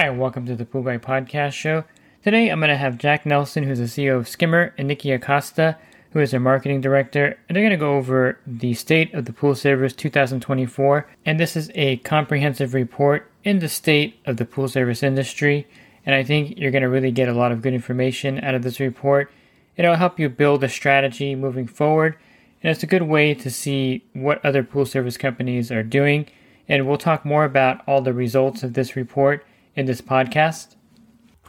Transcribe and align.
Hi, 0.00 0.08
welcome 0.08 0.46
to 0.46 0.56
the 0.56 0.64
Pool 0.64 0.82
Guy 0.82 0.96
Podcast 0.96 1.52
Show. 1.52 1.84
Today 2.24 2.48
I'm 2.48 2.60
going 2.60 2.70
to 2.70 2.76
have 2.78 2.96
Jack 2.96 3.26
Nelson, 3.26 3.64
who's 3.64 3.80
the 3.80 3.84
CEO 3.84 4.16
of 4.16 4.28
Skimmer, 4.28 4.72
and 4.78 4.90
Niki 4.90 5.14
Acosta, 5.14 5.76
who 6.12 6.20
is 6.20 6.30
their 6.30 6.40
marketing 6.40 6.80
director, 6.80 7.38
and 7.46 7.54
they're 7.54 7.62
going 7.62 7.70
to 7.70 7.76
go 7.76 7.98
over 7.98 8.38
the 8.46 8.72
state 8.72 9.12
of 9.12 9.26
the 9.26 9.32
pool 9.34 9.54
service 9.54 9.92
2024. 9.92 11.06
And 11.26 11.38
this 11.38 11.54
is 11.54 11.70
a 11.74 11.98
comprehensive 11.98 12.72
report 12.72 13.30
in 13.44 13.58
the 13.58 13.68
state 13.68 14.18
of 14.24 14.38
the 14.38 14.46
pool 14.46 14.68
service 14.68 15.02
industry. 15.02 15.66
And 16.06 16.14
I 16.14 16.24
think 16.24 16.56
you're 16.56 16.70
going 16.70 16.80
to 16.80 16.88
really 16.88 17.12
get 17.12 17.28
a 17.28 17.34
lot 17.34 17.52
of 17.52 17.60
good 17.60 17.74
information 17.74 18.42
out 18.42 18.54
of 18.54 18.62
this 18.62 18.80
report. 18.80 19.30
It'll 19.76 19.96
help 19.96 20.18
you 20.18 20.30
build 20.30 20.64
a 20.64 20.70
strategy 20.70 21.34
moving 21.34 21.66
forward. 21.66 22.16
And 22.62 22.70
it's 22.70 22.82
a 22.82 22.86
good 22.86 23.02
way 23.02 23.34
to 23.34 23.50
see 23.50 24.02
what 24.14 24.42
other 24.42 24.62
pool 24.62 24.86
service 24.86 25.18
companies 25.18 25.70
are 25.70 25.82
doing. 25.82 26.26
And 26.70 26.88
we'll 26.88 26.96
talk 26.96 27.26
more 27.26 27.44
about 27.44 27.86
all 27.86 28.00
the 28.00 28.14
results 28.14 28.62
of 28.62 28.72
this 28.72 28.96
report 28.96 29.44
in 29.76 29.86
this 29.86 30.00
podcast. 30.00 30.76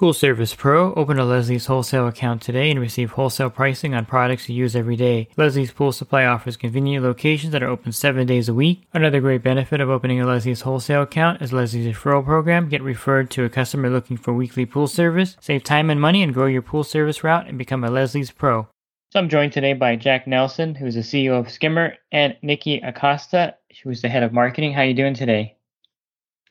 Pool 0.01 0.13
Service 0.13 0.55
Pro. 0.55 0.95
Open 0.95 1.19
a 1.19 1.25
Leslie's 1.25 1.67
wholesale 1.67 2.07
account 2.07 2.41
today 2.41 2.71
and 2.71 2.79
receive 2.79 3.11
wholesale 3.11 3.51
pricing 3.51 3.93
on 3.93 4.03
products 4.03 4.49
you 4.49 4.55
use 4.55 4.75
every 4.75 4.95
day. 4.95 5.27
Leslie's 5.37 5.71
Pool 5.71 5.91
Supply 5.91 6.25
offers 6.25 6.57
convenient 6.57 7.05
locations 7.05 7.51
that 7.51 7.61
are 7.61 7.69
open 7.69 7.91
seven 7.91 8.25
days 8.25 8.49
a 8.49 8.53
week. 8.55 8.87
Another 8.93 9.21
great 9.21 9.43
benefit 9.43 9.79
of 9.79 9.91
opening 9.91 10.19
a 10.19 10.25
Leslie's 10.25 10.61
wholesale 10.61 11.03
account 11.03 11.39
is 11.43 11.53
Leslie's 11.53 11.85
referral 11.85 12.25
program. 12.25 12.67
Get 12.67 12.81
referred 12.81 13.29
to 13.29 13.43
a 13.43 13.49
customer 13.49 13.91
looking 13.91 14.17
for 14.17 14.33
weekly 14.33 14.65
pool 14.65 14.87
service. 14.87 15.37
Save 15.39 15.63
time 15.63 15.91
and 15.91 16.01
money 16.01 16.23
and 16.23 16.33
grow 16.33 16.47
your 16.47 16.63
pool 16.63 16.83
service 16.83 17.23
route 17.23 17.47
and 17.47 17.59
become 17.59 17.83
a 17.83 17.91
Leslie's 17.91 18.31
Pro. 18.31 18.67
So 19.11 19.19
I'm 19.19 19.29
joined 19.29 19.53
today 19.53 19.73
by 19.73 19.97
Jack 19.97 20.25
Nelson, 20.25 20.73
who's 20.73 20.95
the 20.95 21.01
CEO 21.01 21.39
of 21.39 21.51
Skimmer, 21.51 21.95
and 22.11 22.35
Niki 22.43 22.79
Acosta, 22.83 23.55
who's 23.83 24.01
the 24.01 24.09
head 24.09 24.23
of 24.23 24.33
marketing. 24.33 24.73
How 24.73 24.81
are 24.81 24.85
you 24.85 24.95
doing 24.95 25.13
today? 25.13 25.57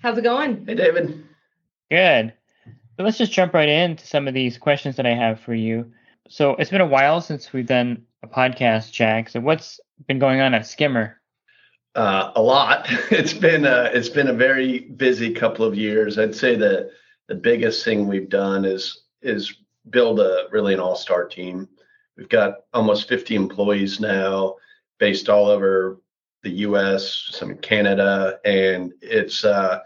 How's 0.02 0.18
it 0.18 0.22
going? 0.22 0.66
Hey, 0.66 0.76
David. 0.76 1.24
Good. 1.90 2.32
So 2.96 3.04
let's 3.04 3.18
just 3.18 3.32
jump 3.32 3.54
right 3.54 3.68
into 3.68 4.06
some 4.06 4.28
of 4.28 4.34
these 4.34 4.58
questions 4.58 4.96
that 4.96 5.06
I 5.06 5.14
have 5.14 5.40
for 5.40 5.54
you. 5.54 5.90
So 6.28 6.52
it's 6.56 6.70
been 6.70 6.80
a 6.80 6.86
while 6.86 7.20
since 7.20 7.52
we've 7.52 7.66
done 7.66 8.04
a 8.22 8.28
podcast, 8.28 8.92
Jack. 8.92 9.28
So 9.28 9.40
what's 9.40 9.80
been 10.06 10.18
going 10.18 10.40
on 10.40 10.54
at 10.54 10.66
Skimmer? 10.66 11.20
Uh, 11.94 12.30
a 12.36 12.42
lot. 12.42 12.88
It's 13.10 13.32
been 13.32 13.64
a, 13.64 13.90
it's 13.92 14.08
been 14.08 14.28
a 14.28 14.34
very 14.34 14.80
busy 14.80 15.34
couple 15.34 15.64
of 15.64 15.74
years. 15.74 16.18
I'd 16.18 16.34
say 16.34 16.54
that 16.56 16.90
the 17.26 17.34
biggest 17.34 17.84
thing 17.84 18.06
we've 18.06 18.28
done 18.28 18.64
is 18.64 19.02
is 19.22 19.56
build 19.88 20.20
a 20.20 20.46
really 20.50 20.74
an 20.74 20.80
all 20.80 20.94
star 20.94 21.26
team. 21.26 21.68
We've 22.16 22.28
got 22.28 22.64
almost 22.72 23.08
50 23.08 23.34
employees 23.34 23.98
now, 23.98 24.56
based 24.98 25.28
all 25.28 25.46
over 25.46 26.00
the 26.42 26.50
U.S., 26.50 27.28
some 27.30 27.50
in 27.50 27.58
Canada, 27.58 28.38
and 28.44 28.92
it's 29.00 29.44
uh, 29.44 29.80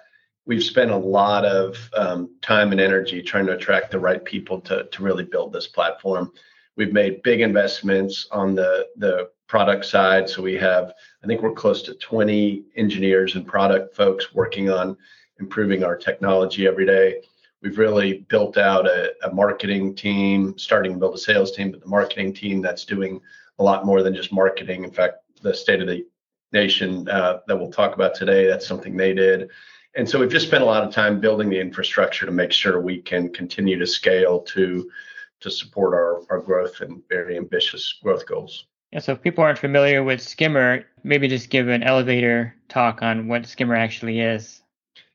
we've 0.46 0.62
spent 0.62 0.90
a 0.90 0.96
lot 0.96 1.44
of 1.44 1.90
um, 1.96 2.30
time 2.42 2.72
and 2.72 2.80
energy 2.80 3.22
trying 3.22 3.46
to 3.46 3.54
attract 3.54 3.90
the 3.90 3.98
right 3.98 4.24
people 4.24 4.60
to, 4.60 4.84
to 4.84 5.02
really 5.02 5.24
build 5.24 5.52
this 5.52 5.66
platform. 5.66 6.32
We've 6.76 6.92
made 6.92 7.22
big 7.22 7.40
investments 7.40 8.26
on 8.30 8.54
the, 8.54 8.86
the 8.96 9.30
product 9.46 9.84
side. 9.84 10.28
So 10.28 10.42
we 10.42 10.54
have, 10.54 10.92
I 11.22 11.26
think 11.26 11.42
we're 11.42 11.52
close 11.52 11.82
to 11.82 11.94
20 11.94 12.64
engineers 12.76 13.36
and 13.36 13.46
product 13.46 13.94
folks 13.94 14.34
working 14.34 14.70
on 14.70 14.96
improving 15.40 15.84
our 15.84 15.96
technology 15.96 16.66
every 16.66 16.86
day. 16.86 17.22
We've 17.62 17.78
really 17.78 18.26
built 18.28 18.58
out 18.58 18.86
a, 18.86 19.14
a 19.22 19.32
marketing 19.32 19.94
team, 19.94 20.58
starting 20.58 20.92
to 20.92 20.98
build 20.98 21.14
a 21.14 21.18
sales 21.18 21.52
team, 21.52 21.70
but 21.70 21.80
the 21.80 21.88
marketing 21.88 22.34
team 22.34 22.60
that's 22.60 22.84
doing 22.84 23.20
a 23.58 23.62
lot 23.62 23.86
more 23.86 24.02
than 24.02 24.14
just 24.14 24.32
marketing. 24.32 24.84
In 24.84 24.90
fact, 24.90 25.18
the 25.40 25.54
state 25.54 25.80
of 25.80 25.86
the 25.86 26.04
nation 26.52 27.08
uh, 27.08 27.38
that 27.46 27.56
we'll 27.56 27.70
talk 27.70 27.94
about 27.94 28.14
today, 28.14 28.46
that's 28.46 28.66
something 28.66 28.96
they 28.96 29.14
did 29.14 29.50
and 29.96 30.08
so 30.08 30.18
we've 30.18 30.30
just 30.30 30.46
spent 30.46 30.62
a 30.62 30.66
lot 30.66 30.82
of 30.82 30.92
time 30.92 31.20
building 31.20 31.50
the 31.50 31.60
infrastructure 31.60 32.26
to 32.26 32.32
make 32.32 32.52
sure 32.52 32.80
we 32.80 33.00
can 33.00 33.32
continue 33.32 33.78
to 33.78 33.86
scale 33.86 34.40
to 34.40 34.90
to 35.40 35.50
support 35.50 35.92
our, 35.94 36.22
our 36.30 36.40
growth 36.40 36.80
and 36.80 37.02
very 37.08 37.36
ambitious 37.36 37.98
growth 38.02 38.26
goals. 38.26 38.66
Yeah, 38.92 39.00
so 39.00 39.12
if 39.12 39.20
people 39.20 39.44
aren't 39.44 39.58
familiar 39.58 40.02
with 40.02 40.22
Skimmer, 40.22 40.84
maybe 41.02 41.28
just 41.28 41.50
give 41.50 41.68
an 41.68 41.82
elevator 41.82 42.54
talk 42.68 43.02
on 43.02 43.28
what 43.28 43.44
Skimmer 43.44 43.74
actually 43.74 44.20
is. 44.20 44.62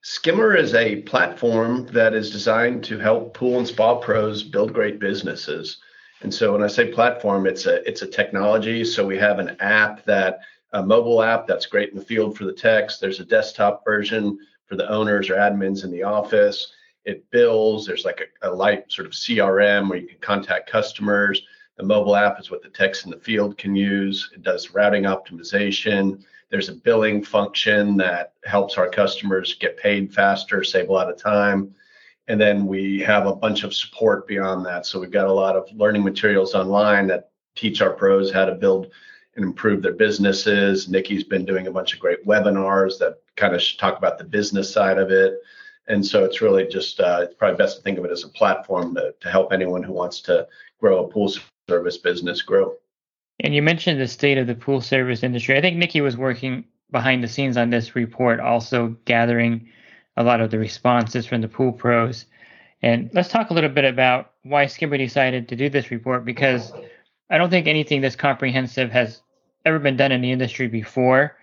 Skimmer 0.01 0.55
is 0.55 0.75
a 0.75 1.01
platform 1.01 1.87
that 1.87 2.13
is 2.13 2.29
designed 2.29 2.83
to 2.85 2.99
help 2.99 3.33
pool 3.33 3.57
and 3.57 3.67
spa 3.67 3.95
pros 3.95 4.43
build 4.43 4.73
great 4.73 4.99
businesses. 4.99 5.77
And 6.21 6.33
so 6.33 6.51
when 6.51 6.63
I 6.63 6.67
say 6.67 6.91
platform, 6.91 7.47
it's 7.47 7.65
a 7.65 7.87
it's 7.87 8.01
a 8.01 8.07
technology. 8.07 8.83
So 8.85 9.05
we 9.05 9.17
have 9.17 9.39
an 9.39 9.55
app 9.59 10.05
that 10.05 10.41
a 10.73 10.83
mobile 10.83 11.23
app 11.23 11.47
that's 11.47 11.65
great 11.65 11.89
in 11.89 11.97
the 11.97 12.05
field 12.05 12.37
for 12.37 12.45
the 12.45 12.53
text. 12.53 13.01
There's 13.01 13.19
a 13.19 13.25
desktop 13.25 13.83
version 13.83 14.37
for 14.69 14.75
the 14.75 14.89
owners 14.89 15.29
or 15.29 15.35
admins 15.35 15.83
in 15.83 15.91
the 15.91 16.03
office. 16.03 16.71
It 17.03 17.29
bills. 17.31 17.85
There's 17.85 18.05
like 18.05 18.21
a, 18.41 18.49
a 18.49 18.53
light 18.53 18.91
sort 18.91 19.07
of 19.07 19.13
CRM 19.13 19.89
where 19.89 19.97
you 19.97 20.07
can 20.07 20.19
contact 20.19 20.69
customers. 20.69 21.41
The 21.77 21.83
mobile 21.83 22.15
app 22.15 22.39
is 22.39 22.51
what 22.51 22.61
the 22.61 22.69
techs 22.69 23.03
in 23.03 23.11
the 23.11 23.17
field 23.17 23.57
can 23.57 23.75
use. 23.75 24.29
It 24.33 24.43
does 24.43 24.73
routing 24.73 25.03
optimization. 25.03 26.23
There's 26.51 26.69
a 26.69 26.73
billing 26.73 27.23
function 27.23 27.97
that 27.97 28.33
helps 28.43 28.77
our 28.77 28.89
customers 28.89 29.55
get 29.55 29.77
paid 29.77 30.13
faster, 30.13 30.63
save 30.63 30.89
a 30.89 30.93
lot 30.93 31.09
of 31.09 31.17
time. 31.17 31.73
And 32.27 32.39
then 32.39 32.67
we 32.67 32.99
have 32.99 33.25
a 33.25 33.35
bunch 33.35 33.63
of 33.63 33.73
support 33.73 34.27
beyond 34.27 34.65
that. 34.65 34.85
So 34.85 34.99
we've 34.99 35.09
got 35.09 35.27
a 35.27 35.33
lot 35.33 35.55
of 35.55 35.67
learning 35.73 36.03
materials 36.03 36.53
online 36.53 37.07
that 37.07 37.31
teach 37.55 37.81
our 37.81 37.91
pros 37.91 38.31
how 38.31 38.45
to 38.45 38.55
build 38.55 38.91
and 39.39 39.47
improve 39.47 39.81
their 39.81 39.93
businesses. 39.93 40.87
Niki's 40.87 41.23
been 41.23 41.45
doing 41.45 41.67
a 41.67 41.71
bunch 41.71 41.93
of 41.93 41.99
great 41.99 42.25
webinars 42.27 42.99
that 42.99 43.21
kind 43.37 43.55
of 43.55 43.63
talk 43.77 43.97
about 43.97 44.17
the 44.17 44.23
business 44.25 44.71
side 44.71 44.97
of 44.97 45.11
it. 45.11 45.39
And 45.87 46.05
so 46.05 46.25
it's 46.25 46.41
really 46.41 46.67
just 46.67 46.99
uh, 46.99 47.21
it's 47.23 47.33
probably 47.35 47.57
best 47.57 47.77
to 47.77 47.81
think 47.81 47.97
of 47.97 48.05
it 48.05 48.11
as 48.11 48.25
a 48.25 48.29
platform 48.29 48.93
to, 48.95 49.15
to 49.17 49.29
help 49.29 49.53
anyone 49.53 49.81
who 49.81 49.93
wants 49.93 50.19
to 50.21 50.45
grow 50.79 51.05
a 51.05 51.07
pool 51.07 51.33
service 51.69 51.97
business 51.97 52.41
grow. 52.41 52.75
And 53.39 53.55
you 53.55 53.61
mentioned 53.61 53.99
the 53.99 54.07
state 54.07 54.37
of 54.37 54.45
the 54.45 54.55
pool 54.55 54.81
service 54.81 55.23
industry. 55.23 55.57
I 55.57 55.61
think 55.61 55.81
Niki 55.81 56.03
was 56.03 56.17
working 56.17 56.65
behind 56.91 57.23
the 57.23 57.27
scenes 57.27 57.55
on 57.55 57.69
this 57.69 57.95
report, 57.95 58.41
also 58.41 58.97
gathering 59.05 59.69
a 60.17 60.23
lot 60.23 60.41
of 60.41 60.51
the 60.51 60.59
responses 60.59 61.25
from 61.25 61.39
the 61.39 61.47
pool 61.47 61.71
pros. 61.71 62.25
And 62.81 63.09
let's 63.13 63.29
talk 63.29 63.51
a 63.51 63.53
little 63.53 63.69
bit 63.69 63.85
about 63.85 64.33
why 64.43 64.65
Skimmer 64.65 64.97
decided 64.97 65.47
to 65.47 65.55
do 65.55 65.69
this 65.69 65.91
report 65.91 66.25
because 66.25 66.73
I 67.29 67.37
don't 67.37 67.49
think 67.49 67.67
anything 67.67 68.01
this 68.01 68.17
comprehensive 68.17 68.91
has 68.91 69.21
ever 69.69 69.79
been 69.79 69.97
done 69.97 70.11
in 70.11 70.21
the 70.21 70.31
industry 70.31 70.67
before. 70.67 71.37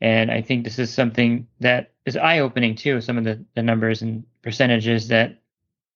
And 0.00 0.30
I 0.30 0.42
think 0.42 0.64
this 0.64 0.78
is 0.78 0.92
something 0.92 1.46
that 1.60 1.92
is 2.04 2.16
eye 2.16 2.40
opening 2.40 2.76
too, 2.76 3.00
some 3.00 3.18
of 3.18 3.24
the, 3.24 3.44
the 3.54 3.62
numbers 3.62 4.02
and 4.02 4.24
percentages 4.42 5.08
that 5.08 5.38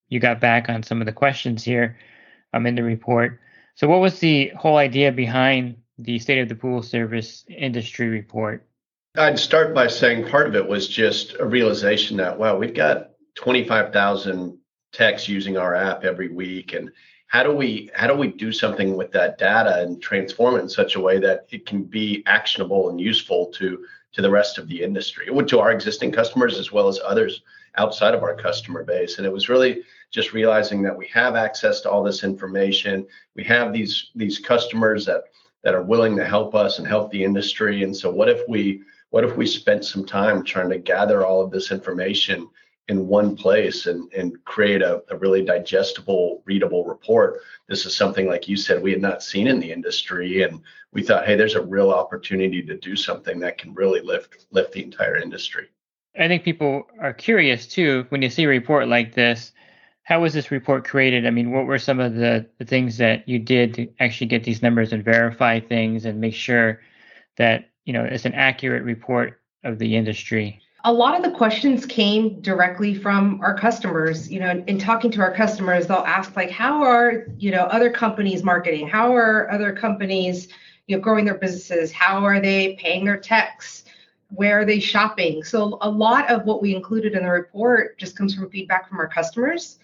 you 0.09 0.19
got 0.19 0.41
back 0.41 0.69
on 0.69 0.83
some 0.83 1.01
of 1.01 1.07
the 1.07 1.13
questions 1.13 1.63
here 1.63 1.97
um, 2.53 2.67
in 2.67 2.75
the 2.75 2.83
report. 2.83 3.41
So, 3.75 3.89
what 3.89 4.01
was 4.01 4.19
the 4.19 4.53
whole 4.57 4.77
idea 4.77 5.13
behind 5.13 5.77
the 5.99 6.19
State 6.19 6.41
of 6.41 6.49
the 6.49 6.55
Pool 6.55 6.83
Service 6.83 7.45
Industry 7.49 8.09
report? 8.09 8.67
I'd 9.17 9.39
start 9.39 9.75
by 9.75 9.87
saying 9.87 10.29
part 10.29 10.47
of 10.47 10.57
it 10.57 10.67
was 10.67 10.89
just 10.89 11.37
a 11.39 11.47
realization 11.47 12.17
that, 12.17 12.39
wow, 12.39 12.57
we've 12.57 12.75
got 12.75 13.11
25,000 13.37 14.59
techs 14.93 15.29
using 15.29 15.57
our 15.57 15.75
app 15.75 16.05
every 16.05 16.29
week. 16.29 16.75
And 16.75 16.91
how 17.33 17.43
do 17.43 17.51
we 17.51 17.91
how 17.95 18.07
do 18.07 18.15
we 18.15 18.29
do 18.29 18.53
something 18.53 18.95
with 18.95 19.11
that 19.11 19.39
data 19.39 19.81
and 19.81 20.03
transform 20.03 20.57
it 20.57 20.61
in 20.61 20.69
such 20.69 20.97
a 20.97 21.01
way 21.01 21.19
that 21.19 21.47
it 21.51 21.65
can 21.65 21.83
be 21.83 22.23
actionable 22.27 22.91
and 22.91 23.01
useful 23.01 23.47
to 23.47 23.87
to 24.13 24.21
the 24.21 24.31
rest 24.31 24.59
of 24.59 24.69
the 24.69 24.83
industry 24.83 25.27
to 25.47 25.59
our 25.59 25.73
existing 25.73 26.13
customers 26.13 26.59
as 26.59 26.71
well 26.71 26.89
as 26.89 27.01
others 27.03 27.41
outside 27.77 28.13
of 28.13 28.23
our 28.23 28.37
customer 28.37 28.85
base? 28.85 29.17
And 29.17 29.27
it 29.27 29.33
was 29.33 29.49
really 29.49 29.83
just 30.11 30.35
realizing 30.35 30.83
that 30.83 30.95
we 30.95 31.07
have 31.07 31.35
access 31.35 31.81
to 31.81 31.91
all 31.91 32.03
this 32.03 32.23
information. 32.23 33.07
We 33.35 33.45
have 33.45 33.73
these 33.73 34.11
these 34.15 34.39
customers 34.39 35.07
that 35.07 35.23
that 35.65 35.75
are 35.75 35.83
willing 35.83 36.17
to 36.17 36.27
help 36.27 36.55
us 36.55 36.79
and 36.79 36.87
help 36.87 37.11
the 37.11 37.25
industry. 37.25 37.83
And 37.83 37.97
so 37.97 38.11
what 38.11 38.29
if 38.29 38.43
we 38.47 38.83
what 39.09 39.25
if 39.25 39.39
we 39.39 39.47
spent 39.47 39.87
some 39.87 40.05
time 40.05 40.45
trying 40.45 40.69
to 40.69 40.79
gather 40.79 41.25
all 41.25 41.41
of 41.41 41.51
this 41.51 41.73
information 41.73 42.47
in 42.89 43.07
one 43.07 43.37
place 43.37 43.87
and, 43.87 44.13
and 44.13 44.43
create 44.45 44.83
a, 44.83 45.03
a 45.09 45.17
really 45.17 45.45
digestible, 45.45 46.43
readable 46.45 46.85
report. 46.85 47.41
This 47.69 47.87
is 47.87 47.97
something, 47.97 48.27
like 48.27 48.49
you 48.49 48.57
said, 48.57 48.83
we 48.83 48.91
had 48.91 49.01
not 49.01 49.23
seen 49.23 49.47
in 49.47 49.61
the 49.61 49.73
industry. 49.73 50.43
And 50.43 50.61
we 50.93 51.03
thought, 51.03 51.27
hey, 51.27 51.37
there's 51.37 51.55
a 51.55 51.63
real 51.63 51.91
opportunity 51.91 52.63
to 52.63 52.77
do 52.77 52.97
something 52.97 53.39
that 53.41 53.59
can 53.59 53.75
really 53.75 54.01
lift 54.01 54.47
lift 54.51 54.73
the 54.73 54.83
entire 54.83 55.17
industry. 55.17 55.69
I 56.19 56.29
think 56.29 56.45
people 56.45 56.87
are 57.01 57.15
curious 57.15 57.67
too 57.67 58.05
when 58.11 58.21
you 58.21 58.29
see 58.29 58.45
a 58.45 58.49
report 58.49 58.89
like 58.89 59.15
this. 59.15 59.53
How 60.05 60.21
was 60.21 60.35
this 60.35 60.51
report 60.51 60.85
created? 60.85 61.27
I 61.27 61.31
mean, 61.31 61.53
what 61.53 61.67
were 61.67 61.79
some 61.79 62.01
of 62.01 62.17
the, 62.17 62.45
the 62.59 62.65
things 62.65 62.99
that 62.99 63.29
you 63.29 63.39
did 63.39 63.75
to 63.75 63.89
actually 64.01 64.27
get 64.27 64.43
these 64.43 64.61
numbers 64.61 64.93
and 64.93 65.05
verify 65.05 65.61
things 65.61 66.05
and 66.05 66.21
make 66.21 66.35
sure 66.35 66.81
that 67.37 67.71
you 67.85 67.93
know 67.93 68.05
it's 68.05 68.25
an 68.25 68.35
accurate 68.35 68.83
report 68.83 69.41
of 69.63 69.79
the 69.79 69.97
industry? 69.97 70.62
A 70.85 70.93
lot 70.93 71.17
of 71.17 71.23
the 71.23 71.31
questions 71.31 71.87
came 71.87 72.41
directly 72.41 72.93
from 72.93 73.41
our 73.41 73.57
customers. 73.57 74.29
You 74.31 74.41
know, 74.41 74.65
in 74.67 74.79
talking 74.79 75.13
to 75.13 75.21
our 75.21 75.33
customers, 75.33 75.87
they'll 75.87 75.99
ask 75.99 76.35
like, 76.35 76.51
"How 76.51 76.83
are 76.83 77.27
you 77.39 77.53
know 77.53 77.63
other 77.65 77.89
companies 77.89 78.43
marketing? 78.43 78.89
How 78.89 79.15
are 79.15 79.49
other 79.53 79.73
companies 79.73 80.49
you 80.89 80.97
know 80.97 81.03
growing 81.03 81.25
their 81.25 81.39
businesses? 81.39 81.93
How 81.93 82.25
are 82.25 82.41
they 82.41 82.75
paying 82.81 83.05
their 83.05 83.17
techs? 83.17 83.85
Where 84.31 84.61
are 84.61 84.65
they 84.65 84.81
shopping?" 84.81 85.45
So 85.45 85.79
a 85.83 85.89
lot 85.89 86.29
of 86.29 86.47
what 86.47 86.61
we 86.61 86.75
included 86.75 87.13
in 87.13 87.23
the 87.23 87.31
report 87.31 87.97
just 87.99 88.17
comes 88.17 88.35
from 88.35 88.51
feedback 88.51 88.89
from 88.89 88.99
our 88.99 89.09
customers. 89.09 89.79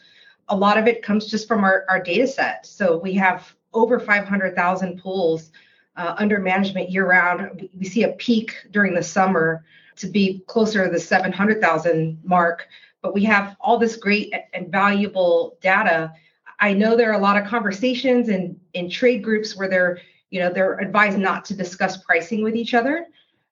A 0.49 0.57
lot 0.57 0.79
of 0.79 0.89
it 0.89 1.03
comes 1.03 1.27
just 1.27 1.47
from 1.47 1.63
our, 1.63 1.85
our 1.89 2.03
data 2.03 2.27
set. 2.27 2.67
So 2.67 2.97
we 2.99 3.13
have 3.15 3.55
over 3.73 4.01
500,000 4.01 4.99
pools 4.99 5.53
uh, 5.97 6.15
under 6.17 6.41
management 6.41 6.91
year 6.91 7.07
round. 7.07 7.69
We 7.79 7.85
see 7.85 8.03
a 8.05 8.13
peak 8.13 8.55
during 8.73 8.95
the 8.95 9.03
summer 9.03 9.63
to 9.99 10.07
be 10.07 10.43
closer 10.47 10.85
to 10.85 10.91
the 10.91 11.01
700,000 11.01 12.21
mark, 12.25 12.69
but 13.03 13.15
we 13.15 13.25
have 13.25 13.57
all 13.61 13.79
this 13.79 13.97
great 13.97 14.33
and 14.53 14.71
valuable 14.71 15.59
data. 15.61 16.13
I 16.61 16.73
know 16.73 16.97
there 16.97 17.11
are 17.11 17.19
a 17.19 17.23
lot 17.23 17.41
of 17.41 17.47
conversations 17.47 18.29
in, 18.29 18.59
in 18.75 18.91
trade 18.91 19.23
groups 19.23 19.57
where 19.57 19.69
they're, 19.69 20.01
you 20.31 20.41
know, 20.41 20.53
they're 20.53 20.79
advised 20.79 21.19
not 21.19 21.45
to 21.47 21.55
discuss 21.55 21.97
pricing 21.99 22.43
with 22.43 22.57
each 22.57 22.75
other. 22.75 23.07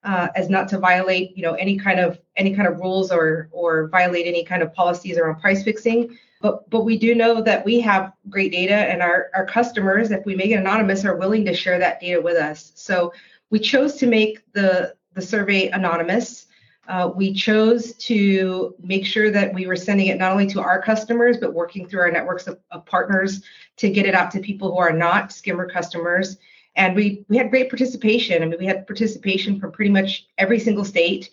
Uh, 0.04 0.28
as 0.36 0.48
not 0.48 0.68
to 0.68 0.78
violate, 0.78 1.36
you 1.36 1.42
know, 1.42 1.54
any 1.54 1.76
kind 1.76 1.98
of 1.98 2.20
any 2.36 2.54
kind 2.54 2.68
of 2.68 2.78
rules 2.78 3.10
or 3.10 3.48
or 3.50 3.88
violate 3.88 4.24
any 4.24 4.44
kind 4.44 4.62
of 4.62 4.72
policies 4.72 5.18
around 5.18 5.40
price 5.40 5.64
fixing. 5.64 6.16
But 6.40 6.70
but 6.70 6.82
we 6.82 6.96
do 6.96 7.12
know 7.12 7.42
that 7.42 7.64
we 7.64 7.80
have 7.80 8.12
great 8.28 8.52
data, 8.52 8.74
and 8.74 9.02
our 9.02 9.30
our 9.34 9.44
customers, 9.44 10.12
if 10.12 10.24
we 10.24 10.36
make 10.36 10.50
it 10.52 10.60
anonymous, 10.60 11.04
are 11.04 11.16
willing 11.16 11.44
to 11.46 11.54
share 11.54 11.80
that 11.80 11.98
data 11.98 12.20
with 12.20 12.36
us. 12.36 12.70
So 12.76 13.12
we 13.50 13.58
chose 13.58 13.94
to 13.96 14.06
make 14.06 14.40
the 14.52 14.94
the 15.16 15.22
survey 15.22 15.68
anonymous. 15.70 16.46
Uh, 16.86 17.10
we 17.12 17.32
chose 17.32 17.94
to 17.94 18.76
make 18.80 19.04
sure 19.04 19.32
that 19.32 19.52
we 19.52 19.66
were 19.66 19.74
sending 19.74 20.06
it 20.06 20.18
not 20.18 20.30
only 20.30 20.46
to 20.46 20.60
our 20.60 20.80
customers, 20.80 21.38
but 21.38 21.52
working 21.52 21.88
through 21.88 22.00
our 22.00 22.12
networks 22.12 22.46
of, 22.46 22.60
of, 22.70 22.86
partners 22.86 23.42
to 23.76 23.90
get 23.90 24.06
it 24.06 24.14
out 24.14 24.30
to 24.30 24.38
people 24.38 24.70
who 24.70 24.78
are 24.78 24.92
not 24.92 25.32
skimmer 25.32 25.68
customers. 25.68 26.36
And 26.76 26.94
we, 26.94 27.24
we 27.28 27.38
had 27.38 27.50
great 27.50 27.70
participation. 27.70 28.40
I 28.40 28.46
mean, 28.46 28.60
we 28.60 28.66
had 28.66 28.86
participation 28.86 29.58
from 29.58 29.72
pretty 29.72 29.90
much 29.90 30.28
every 30.38 30.60
single 30.60 30.84
state. 30.84 31.30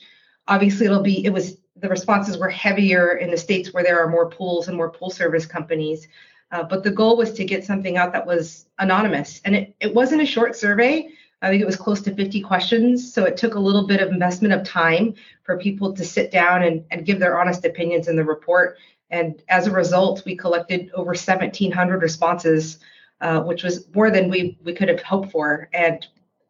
Obviously, 0.48 0.88
it'll 0.88 1.04
be, 1.04 1.24
it 1.24 1.32
was, 1.32 1.58
the 1.76 1.90
responses 1.90 2.38
were 2.38 2.50
heavier 2.50 3.18
in 3.18 3.30
the 3.30 3.38
states 3.38 3.74
where 3.74 3.84
there 3.84 4.04
are 4.04 4.10
more 4.10 4.30
pools 4.30 4.70
and 4.70 4.78
more 4.78 4.90
pool 4.90 5.12
service 5.12 5.46
companies. 5.46 6.08
Uh, 6.52 6.64
but 6.64 6.84
the 6.84 6.92
goal 6.92 7.16
was 7.16 7.34
to 7.34 7.46
get 7.46 7.64
something 7.64 7.98
out 7.98 8.14
that 8.14 8.26
was 8.26 8.66
anonymous. 8.80 9.42
And 9.46 9.56
it, 9.56 9.76
it 9.80 9.94
wasn't 9.94 10.22
a 10.22 10.26
short 10.26 10.56
survey. 10.56 11.10
I 11.44 11.50
think 11.50 11.62
it 11.62 11.66
was 11.66 11.76
close 11.76 12.02
to 12.04 12.16
50 12.16 12.42
questions. 12.42 13.14
So 13.14 13.26
it 13.26 13.38
took 13.38 13.56
a 13.56 13.60
little 13.60 13.86
bit 13.86 14.02
of 14.02 14.10
investment 14.10 14.54
of 14.54 14.64
time 14.64 15.14
for 15.44 15.58
people 15.58 15.94
to 15.94 16.06
sit 16.06 16.32
down 16.32 16.64
and, 16.64 16.86
and 16.90 17.06
give 17.06 17.20
their 17.20 17.40
honest 17.40 17.66
opinions 17.66 18.08
in 18.08 18.16
the 18.16 18.24
report. 18.24 18.78
And 19.10 19.44
as 19.50 19.68
a 19.68 19.72
result, 19.72 20.24
we 20.26 20.36
collected 20.36 20.90
over 20.94 21.10
1,700 21.10 22.02
responses, 22.02 22.80
uh, 23.22 23.42
which 23.42 23.62
was 23.62 23.88
more 23.94 24.10
than 24.10 24.30
we, 24.30 24.58
we 24.64 24.74
could 24.74 24.88
have 24.88 25.04
hoped 25.04 25.32
for. 25.32 25.70
And 25.74 26.08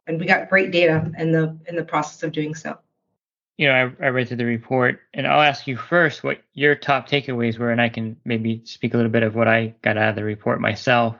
and 0.07 0.19
we 0.19 0.25
got 0.25 0.49
great 0.49 0.71
data 0.71 1.11
in 1.17 1.31
the 1.31 1.57
in 1.67 1.75
the 1.75 1.83
process 1.83 2.23
of 2.23 2.31
doing 2.31 2.55
so. 2.55 2.77
You 3.57 3.67
know, 3.67 3.73
I, 3.73 4.05
I 4.05 4.09
read 4.09 4.27
through 4.27 4.37
the 4.37 4.45
report, 4.45 4.99
and 5.13 5.27
I'll 5.27 5.41
ask 5.41 5.67
you 5.67 5.77
first 5.77 6.23
what 6.23 6.41
your 6.53 6.75
top 6.75 7.07
takeaways 7.07 7.57
were, 7.59 7.71
and 7.71 7.79
I 7.79 7.89
can 7.89 8.17
maybe 8.25 8.61
speak 8.65 8.93
a 8.93 8.97
little 8.97 9.11
bit 9.11 9.23
of 9.23 9.35
what 9.35 9.47
I 9.47 9.75
got 9.81 9.97
out 9.97 10.09
of 10.09 10.15
the 10.15 10.23
report 10.23 10.59
myself. 10.59 11.15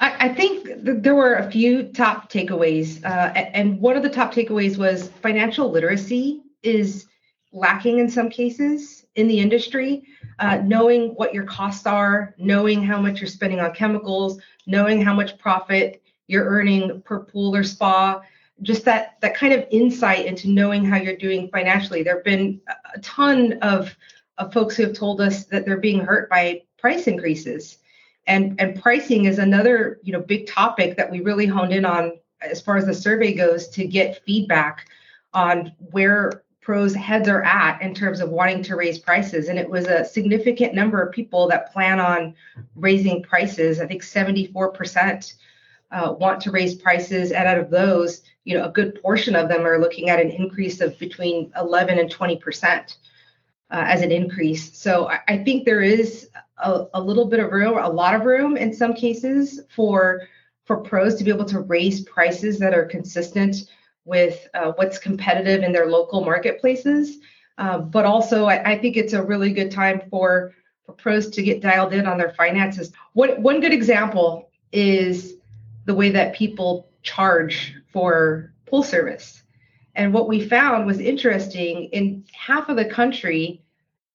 I, 0.00 0.26
I 0.26 0.28
think 0.28 0.64
th- 0.64 1.02
there 1.02 1.14
were 1.14 1.34
a 1.34 1.50
few 1.50 1.84
top 1.84 2.30
takeaways, 2.30 3.04
uh, 3.04 3.32
and 3.34 3.80
one 3.80 3.96
of 3.96 4.02
the 4.02 4.10
top 4.10 4.32
takeaways 4.32 4.76
was 4.76 5.08
financial 5.08 5.70
literacy 5.70 6.42
is 6.62 7.06
lacking 7.52 7.98
in 7.98 8.08
some 8.08 8.30
cases 8.30 9.04
in 9.16 9.26
the 9.26 9.38
industry. 9.38 10.04
Uh, 10.38 10.56
knowing 10.64 11.10
what 11.16 11.34
your 11.34 11.44
costs 11.44 11.86
are, 11.86 12.34
knowing 12.38 12.82
how 12.82 12.98
much 12.98 13.20
you're 13.20 13.28
spending 13.28 13.60
on 13.60 13.74
chemicals, 13.74 14.40
knowing 14.66 15.02
how 15.02 15.14
much 15.14 15.36
profit 15.36 16.02
you're 16.28 16.46
earning 16.46 17.02
per 17.02 17.20
pool 17.20 17.54
or 17.54 17.62
spa, 17.62 18.22
just 18.62 18.84
that 18.84 19.20
that 19.20 19.34
kind 19.34 19.52
of 19.52 19.66
insight 19.70 20.26
into 20.26 20.48
knowing 20.48 20.84
how 20.84 20.96
you're 20.96 21.16
doing 21.16 21.48
financially. 21.48 22.02
There 22.02 22.16
have 22.16 22.24
been 22.24 22.60
a 22.94 23.00
ton 23.00 23.54
of 23.60 23.94
of 24.38 24.52
folks 24.52 24.76
who 24.76 24.84
have 24.84 24.94
told 24.94 25.20
us 25.20 25.44
that 25.46 25.66
they're 25.66 25.76
being 25.76 26.00
hurt 26.00 26.30
by 26.30 26.62
price 26.78 27.06
increases 27.06 27.78
and 28.26 28.60
and 28.60 28.80
pricing 28.80 29.24
is 29.24 29.38
another 29.38 29.98
you 30.02 30.12
know 30.12 30.20
big 30.20 30.46
topic 30.46 30.96
that 30.96 31.10
we 31.10 31.20
really 31.20 31.46
honed 31.46 31.72
in 31.72 31.84
on 31.84 32.12
as 32.40 32.60
far 32.60 32.76
as 32.76 32.86
the 32.86 32.94
survey 32.94 33.34
goes 33.34 33.68
to 33.68 33.86
get 33.86 34.22
feedback 34.24 34.88
on 35.34 35.72
where 35.90 36.42
pros 36.60 36.94
heads 36.94 37.28
are 37.28 37.42
at 37.42 37.80
in 37.82 37.94
terms 37.94 38.20
of 38.20 38.30
wanting 38.30 38.62
to 38.62 38.76
raise 38.76 38.98
prices. 38.98 39.48
And 39.48 39.58
it 39.58 39.68
was 39.68 39.86
a 39.86 40.04
significant 40.04 40.74
number 40.74 41.02
of 41.02 41.12
people 41.12 41.48
that 41.48 41.72
plan 41.72 41.98
on 42.00 42.34
raising 42.76 43.22
prices. 43.22 43.80
I 43.80 43.86
think 43.86 44.02
74% 44.02 45.34
uh, 45.90 46.14
want 46.18 46.40
to 46.42 46.50
raise 46.50 46.74
prices. 46.74 47.32
And 47.32 47.48
out 47.48 47.58
of 47.58 47.70
those 47.70 48.22
you 48.44 48.56
know 48.56 48.64
a 48.64 48.70
good 48.70 49.00
portion 49.02 49.36
of 49.36 49.48
them 49.48 49.66
are 49.66 49.78
looking 49.78 50.10
at 50.10 50.20
an 50.20 50.30
increase 50.30 50.80
of 50.80 50.98
between 50.98 51.52
11 51.56 51.98
and 51.98 52.12
20% 52.12 52.96
uh, 53.70 53.84
as 53.86 54.02
an 54.02 54.12
increase. 54.12 54.76
So 54.76 55.08
I, 55.08 55.20
I 55.28 55.38
think 55.38 55.64
there 55.64 55.82
is 55.82 56.28
a, 56.58 56.86
a, 56.94 57.00
little 57.00 57.26
bit 57.26 57.40
of 57.40 57.52
room, 57.52 57.78
a 57.78 57.88
lot 57.88 58.14
of 58.14 58.24
room 58.24 58.56
in 58.56 58.72
some 58.72 58.94
cases 58.94 59.60
for 59.74 60.22
for 60.64 60.76
pros 60.76 61.16
to 61.16 61.24
be 61.24 61.30
able 61.30 61.44
to 61.46 61.60
raise 61.60 62.02
prices 62.02 62.58
that 62.60 62.74
are 62.74 62.84
consistent 62.84 63.68
with 64.04 64.46
uh, 64.54 64.72
what's 64.76 64.98
competitive 64.98 65.62
in 65.62 65.72
their 65.72 65.86
local 65.86 66.24
marketplaces. 66.24 67.18
Uh, 67.58 67.78
but 67.78 68.04
also, 68.04 68.46
I, 68.46 68.72
I, 68.72 68.78
think 68.78 68.96
it's 68.96 69.12
a 69.12 69.22
really 69.22 69.52
good 69.52 69.70
time 69.70 70.02
for 70.10 70.54
for 70.86 70.92
pros 70.92 71.28
to 71.30 71.42
get 71.42 71.60
dialed 71.60 71.92
in 71.92 72.06
on 72.06 72.18
their 72.18 72.30
finances. 72.30 72.92
One 73.14 73.42
one 73.42 73.60
good 73.60 73.72
example 73.72 74.50
is 74.72 75.34
the 75.86 75.94
way 75.94 76.10
that 76.10 76.34
people 76.34 76.88
charge 77.02 77.74
for 77.92 78.52
pool 78.66 78.82
service. 78.82 79.42
And 80.00 80.14
what 80.14 80.28
we 80.28 80.40
found 80.40 80.86
was 80.86 80.98
interesting 80.98 81.84
in 81.92 82.24
half 82.32 82.70
of 82.70 82.76
the 82.76 82.86
country, 82.86 83.60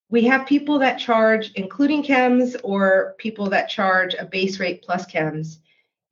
we 0.10 0.24
have 0.24 0.48
people 0.48 0.80
that 0.80 0.98
charge, 0.98 1.52
including 1.54 2.02
chems, 2.02 2.56
or 2.64 3.14
people 3.20 3.52
that 3.52 3.70
charge 3.70 4.16
a 4.16 4.26
base 4.26 4.60
rate 4.60 4.82
plus 4.82 5.06
chems. 5.06 5.58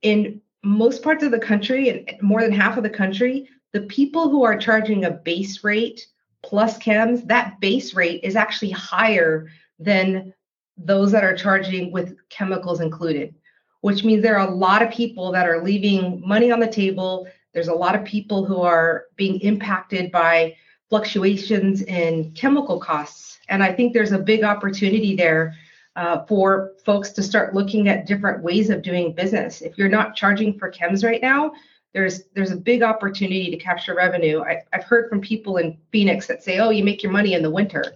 In 0.02 0.40
most 0.62 1.02
parts 1.02 1.24
of 1.24 1.32
the 1.32 1.40
country, 1.40 1.88
and 1.88 2.22
more 2.22 2.40
than 2.40 2.52
half 2.52 2.76
of 2.76 2.84
the 2.84 2.88
country, 2.88 3.48
the 3.72 3.80
people 3.80 4.30
who 4.30 4.44
are 4.44 4.56
charging 4.56 5.06
a 5.06 5.10
base 5.10 5.64
rate 5.64 6.06
plus 6.44 6.78
chems, 6.78 7.26
that 7.26 7.58
base 7.58 7.94
rate 7.94 8.22
is 8.22 8.36
actually 8.36 8.70
higher 8.70 9.48
than 9.80 10.32
those 10.76 11.10
that 11.10 11.24
are 11.24 11.36
charging 11.36 11.90
with 11.90 12.16
chemicals 12.28 12.78
included, 12.80 13.34
which 13.80 14.04
means 14.04 14.22
there 14.22 14.38
are 14.38 14.46
a 14.46 14.54
lot 14.54 14.82
of 14.82 14.92
people 14.92 15.32
that 15.32 15.48
are 15.48 15.64
leaving 15.64 16.22
money 16.24 16.52
on 16.52 16.60
the 16.60 16.68
table 16.68 17.26
there's 17.54 17.68
a 17.68 17.74
lot 17.74 17.94
of 17.94 18.04
people 18.04 18.44
who 18.44 18.60
are 18.60 19.06
being 19.16 19.40
impacted 19.40 20.10
by 20.10 20.56
fluctuations 20.90 21.82
in 21.82 22.32
chemical 22.32 22.78
costs. 22.78 23.38
And 23.48 23.62
I 23.62 23.72
think 23.72 23.92
there's 23.92 24.12
a 24.12 24.18
big 24.18 24.44
opportunity 24.44 25.16
there 25.16 25.54
uh, 25.96 26.24
for 26.26 26.72
folks 26.84 27.10
to 27.10 27.22
start 27.22 27.54
looking 27.54 27.88
at 27.88 28.06
different 28.06 28.42
ways 28.42 28.68
of 28.70 28.82
doing 28.82 29.12
business. 29.12 29.62
If 29.62 29.78
you're 29.78 29.88
not 29.88 30.16
charging 30.16 30.58
for 30.58 30.70
chems 30.70 31.04
right 31.04 31.22
now, 31.22 31.52
there's 31.92 32.24
there's 32.34 32.50
a 32.50 32.56
big 32.56 32.82
opportunity 32.82 33.50
to 33.50 33.56
capture 33.56 33.94
revenue. 33.94 34.42
I, 34.42 34.62
have 34.72 34.82
heard 34.82 35.08
from 35.08 35.20
people 35.20 35.58
in 35.58 35.78
Phoenix 35.92 36.26
that 36.26 36.42
say, 36.42 36.58
"Oh, 36.58 36.70
you 36.70 36.82
make 36.82 37.04
your 37.04 37.12
money 37.12 37.34
in 37.34 37.42
the 37.42 37.50
winter 37.50 37.94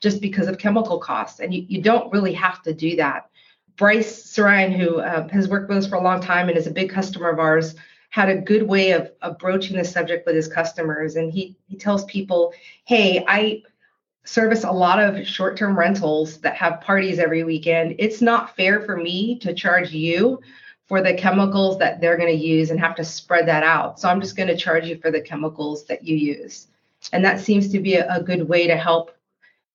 just 0.00 0.20
because 0.20 0.46
of 0.46 0.58
chemical 0.58 0.98
costs," 0.98 1.40
and 1.40 1.52
you, 1.52 1.64
you 1.68 1.82
don't 1.82 2.12
really 2.12 2.32
have 2.34 2.62
to 2.62 2.72
do 2.72 2.94
that. 2.96 3.28
Bryce 3.76 4.22
Sarine, 4.22 4.72
who 4.72 5.00
uh, 5.00 5.26
has 5.28 5.48
worked 5.48 5.68
with 5.68 5.78
us 5.78 5.88
for 5.88 5.96
a 5.96 6.02
long 6.02 6.20
time 6.20 6.48
and 6.48 6.56
is 6.56 6.68
a 6.68 6.70
big 6.70 6.90
customer 6.90 7.30
of 7.30 7.40
ours, 7.40 7.74
had 8.12 8.28
a 8.28 8.36
good 8.36 8.64
way 8.64 8.90
of, 8.90 9.10
of 9.22 9.38
broaching 9.38 9.74
the 9.74 9.84
subject 9.84 10.26
with 10.26 10.34
his 10.34 10.46
customers. 10.46 11.16
And 11.16 11.32
he, 11.32 11.56
he 11.66 11.76
tells 11.76 12.04
people, 12.04 12.52
hey, 12.84 13.24
I 13.26 13.62
service 14.24 14.64
a 14.64 14.70
lot 14.70 15.02
of 15.02 15.26
short 15.26 15.56
term 15.56 15.76
rentals 15.76 16.38
that 16.40 16.54
have 16.54 16.82
parties 16.82 17.18
every 17.18 17.42
weekend. 17.42 17.96
It's 17.98 18.20
not 18.20 18.54
fair 18.54 18.82
for 18.82 18.98
me 18.98 19.38
to 19.38 19.54
charge 19.54 19.92
you 19.92 20.40
for 20.88 21.00
the 21.00 21.14
chemicals 21.14 21.78
that 21.78 22.02
they're 22.02 22.18
going 22.18 22.36
to 22.36 22.44
use 22.44 22.70
and 22.70 22.78
have 22.78 22.94
to 22.96 23.04
spread 23.04 23.48
that 23.48 23.62
out. 23.62 23.98
So 23.98 24.10
I'm 24.10 24.20
just 24.20 24.36
going 24.36 24.48
to 24.48 24.58
charge 24.58 24.84
you 24.84 24.98
for 24.98 25.10
the 25.10 25.22
chemicals 25.22 25.86
that 25.86 26.04
you 26.04 26.14
use. 26.14 26.68
And 27.14 27.24
that 27.24 27.40
seems 27.40 27.70
to 27.70 27.80
be 27.80 27.94
a, 27.94 28.14
a 28.14 28.22
good 28.22 28.46
way 28.46 28.66
to 28.66 28.76
help 28.76 29.16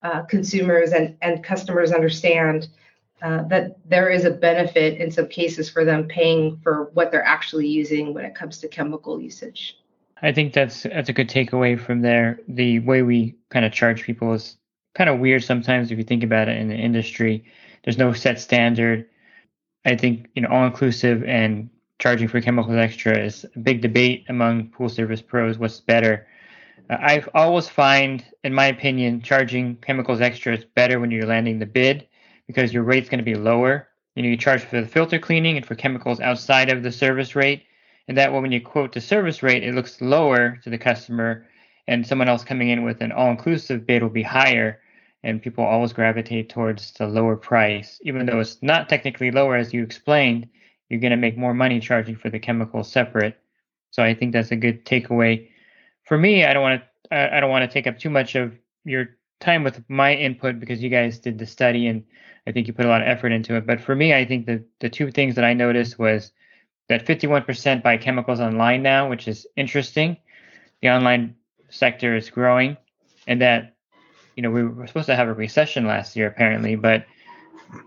uh, 0.04 0.22
consumers 0.22 0.92
and, 0.92 1.18
and 1.24 1.44
customers 1.44 1.92
understand 1.92 2.68
uh, 3.22 3.44
that 3.44 3.78
there 3.90 4.10
is 4.10 4.26
a 4.26 4.32
benefit 4.32 5.00
in 5.00 5.10
some 5.10 5.28
cases 5.28 5.70
for 5.70 5.84
them 5.84 6.08
paying 6.08 6.58
for 6.64 6.92
what 6.94 7.12
they're 7.12 7.26
actually 7.26 7.68
using 7.68 8.14
when 8.14 8.26
it 8.26 8.36
comes 8.36 8.60
to 8.60 8.68
chemical 8.68 9.20
usage. 9.20 9.78
I 10.22 10.32
think 10.32 10.54
that's 10.54 10.84
that's 10.84 11.10
a 11.10 11.14
good 11.14 11.30
takeaway 11.30 11.80
from 11.80 12.02
there. 12.02 12.40
The 12.48 12.80
way 12.80 13.02
we 13.02 13.36
kind 13.50 13.66
of 13.66 13.72
charge 13.72 14.04
people 14.04 14.34
is 14.34 14.58
kind 14.96 15.10
of 15.10 15.20
weird 15.20 15.44
sometimes 15.44 15.92
if 15.92 15.98
you 15.98 16.04
think 16.04 16.24
about 16.24 16.48
it 16.48 16.58
in 16.58 16.68
the 16.68 16.76
industry. 16.76 17.44
There's 17.84 17.98
no 17.98 18.14
set 18.14 18.40
standard. 18.40 19.08
I 19.86 19.96
think 19.96 20.28
you 20.36 20.42
know 20.42 20.50
all 20.50 20.66
inclusive 20.66 21.24
and 21.24 21.70
charging 22.00 22.28
for 22.28 22.42
chemicals 22.42 22.78
extra 22.78 23.18
is 23.18 23.46
a 23.56 23.60
big 23.60 23.82
debate 23.82 24.26
among 24.30 24.70
pool 24.70 24.90
service 24.90 25.22
pros. 25.22 25.58
What's 25.58 25.80
better? 25.80 26.28
Uh, 26.90 26.98
I 27.00 27.24
always 27.34 27.68
find, 27.68 28.24
in 28.44 28.54
my 28.54 28.68
opinion, 28.68 29.22
charging 29.22 29.78
chemicals 29.78 30.22
extra 30.22 30.56
is 30.56 30.66
better 30.66 31.00
when 31.00 31.10
you're 31.12 31.26
landing 31.26 31.60
the 31.60 31.66
bid 31.66 32.08
because 32.48 32.74
your 32.74 32.84
rate's 32.84 33.10
going 33.10 33.20
to 33.20 33.24
be 33.24 33.36
lower. 33.36 33.88
You 34.16 34.24
know, 34.24 34.30
you 34.30 34.38
charge 34.38 34.64
for 34.64 34.82
the 34.82 34.88
filter 34.88 35.20
cleaning 35.20 35.58
and 35.58 35.66
for 35.66 35.76
chemicals 35.76 36.20
outside 36.20 36.72
of 36.72 36.82
the 36.82 36.92
service 36.92 37.36
rate, 37.36 37.64
and 38.08 38.18
that 38.18 38.34
way 38.34 38.40
when 38.40 38.52
you 38.52 38.62
quote 38.62 38.94
the 38.94 39.02
service 39.02 39.44
rate, 39.44 39.64
it 39.64 39.76
looks 39.76 40.02
lower 40.02 40.58
to 40.64 40.70
the 40.70 40.78
customer, 40.78 41.46
and 41.88 42.08
someone 42.08 42.28
else 42.28 42.44
coming 42.44 42.70
in 42.70 42.84
with 42.84 43.02
an 43.02 43.12
all-inclusive 43.12 43.86
bid 43.86 44.02
will 44.02 44.10
be 44.10 44.24
higher, 44.24 44.80
and 45.24 45.42
people 45.42 45.64
always 45.64 45.94
gravitate 45.94 46.50
towards 46.50 46.92
the 46.94 47.08
lower 47.08 47.36
price, 47.36 48.00
even 48.04 48.26
though 48.26 48.40
it's 48.40 48.62
not 48.64 48.90
technically 48.90 49.30
lower 49.32 49.56
as 49.56 49.74
you 49.74 49.84
explained. 49.84 50.48
You're 50.90 51.02
going 51.02 51.12
to 51.12 51.18
make 51.18 51.38
more 51.38 51.54
money 51.54 51.80
charging 51.80 52.16
for 52.16 52.30
the 52.30 52.40
chemicals 52.40 52.90
separate. 52.92 53.38
So 53.92 54.04
I 54.04 54.14
think 54.14 54.32
that's 54.32 54.52
a 54.52 54.56
good 54.56 54.86
takeaway. 54.86 55.50
For 56.06 56.18
me, 56.18 56.46
I 56.46 56.54
don't 56.54 56.64
want 56.64 56.82
to 56.82 57.16
I 57.16 57.40
don't 57.40 57.50
want 57.50 57.70
to 57.70 57.74
take 57.74 57.88
up 57.88 58.00
too 58.00 58.10
much 58.10 58.36
of 58.36 58.54
your 58.84 59.17
time 59.40 59.64
with 59.64 59.84
my 59.90 60.14
input 60.14 60.60
because 60.60 60.82
you 60.82 60.90
guys 60.90 61.20
did 61.20 61.38
the 61.38 61.46
study 61.46 61.88
and 61.88 62.04
I 62.48 62.52
think 62.52 62.68
you 62.68 62.74
put 62.74 62.86
a 62.86 62.90
lot 62.90 63.02
of 63.02 63.08
effort 63.08 63.32
into 63.32 63.56
it. 63.56 63.68
But 63.68 63.82
for 63.82 63.96
me, 63.96 64.14
I 64.14 64.26
think 64.26 64.46
the 64.46 64.64
the 64.80 64.90
two 64.90 65.12
things 65.12 65.36
that 65.36 65.44
I 65.44 65.54
noticed 65.54 66.00
was 66.00 66.32
that 66.88 67.06
51% 67.06 67.84
buy 67.84 67.98
chemicals 67.98 68.40
online 68.40 68.82
now, 68.82 69.10
which 69.10 69.28
is 69.28 69.46
interesting. 69.58 70.18
The 70.82 70.90
online 70.90 71.36
sector 71.70 72.16
is 72.16 72.30
growing, 72.30 72.78
and 73.28 73.42
that 73.42 73.76
you 74.36 74.44
know 74.44 74.50
we 74.50 74.64
were 74.64 74.88
supposed 74.88 75.08
to 75.08 75.16
have 75.16 75.28
a 75.28 75.34
recession 75.34 75.86
last 75.86 76.16
year 76.16 76.28
apparently, 76.28 76.76
but 76.76 77.06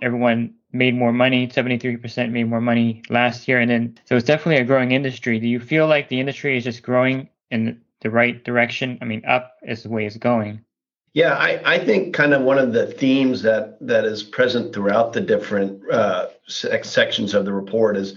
everyone 0.03 0.55
made 0.73 0.95
more 0.95 1.13
money. 1.13 1.49
73% 1.49 2.31
made 2.31 2.45
more 2.45 2.61
money 2.61 3.03
last 3.09 3.49
year, 3.49 3.61
and 3.61 3.71
then 3.71 3.99
so 4.05 4.17
it's 4.17 4.27
definitely 4.27 4.61
a 4.61 4.67
growing 4.67 4.93
industry. 4.93 5.41
Do 5.41 5.49
you 5.49 5.59
feel 5.61 5.87
like 5.87 6.09
the 6.09 6.21
industry 6.21 6.59
is 6.59 6.65
just 6.65 6.83
growing 6.83 7.31
in 7.51 7.81
the 8.01 8.11
right 8.11 8.45
direction? 8.45 8.99
I 9.01 9.07
mean, 9.07 9.25
up 9.25 9.57
is 9.63 9.83
the 9.83 9.89
way 9.89 10.05
it's 10.05 10.19
going. 10.19 10.65
Yeah, 11.13 11.35
I, 11.35 11.61
I 11.65 11.79
think 11.85 12.15
kind 12.15 12.33
of 12.33 12.43
one 12.43 12.59
of 12.59 12.73
the 12.73 12.87
themes 12.87 13.43
that 13.43 13.79
that 13.85 14.05
is 14.05 14.23
present 14.23 14.73
throughout 14.73 15.13
the 15.13 15.21
different 15.21 15.83
uh, 15.91 16.29
sections 16.47 17.35
of 17.35 17.45
the 17.45 17.53
report 17.53 17.97
is 17.97 18.17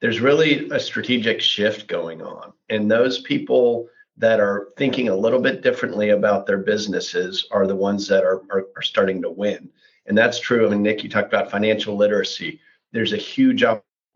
there's 0.00 0.20
really 0.20 0.68
a 0.68 0.78
strategic 0.78 1.40
shift 1.40 1.88
going 1.88 2.20
on, 2.20 2.52
and 2.68 2.90
those 2.90 3.20
people 3.20 3.88
that 4.18 4.40
are 4.40 4.68
thinking 4.76 5.08
a 5.08 5.16
little 5.16 5.40
bit 5.40 5.62
differently 5.62 6.10
about 6.10 6.46
their 6.46 6.58
businesses 6.58 7.48
are 7.50 7.66
the 7.66 7.74
ones 7.74 8.06
that 8.08 8.24
are, 8.24 8.42
are, 8.50 8.66
are 8.76 8.82
starting 8.82 9.22
to 9.22 9.30
win, 9.30 9.70
and 10.04 10.16
that's 10.16 10.38
true. 10.38 10.66
I 10.66 10.70
mean, 10.70 10.82
Nick, 10.82 11.02
you 11.02 11.08
talked 11.08 11.32
about 11.32 11.50
financial 11.50 11.96
literacy. 11.96 12.60
There's 12.92 13.14
a 13.14 13.16
huge 13.16 13.64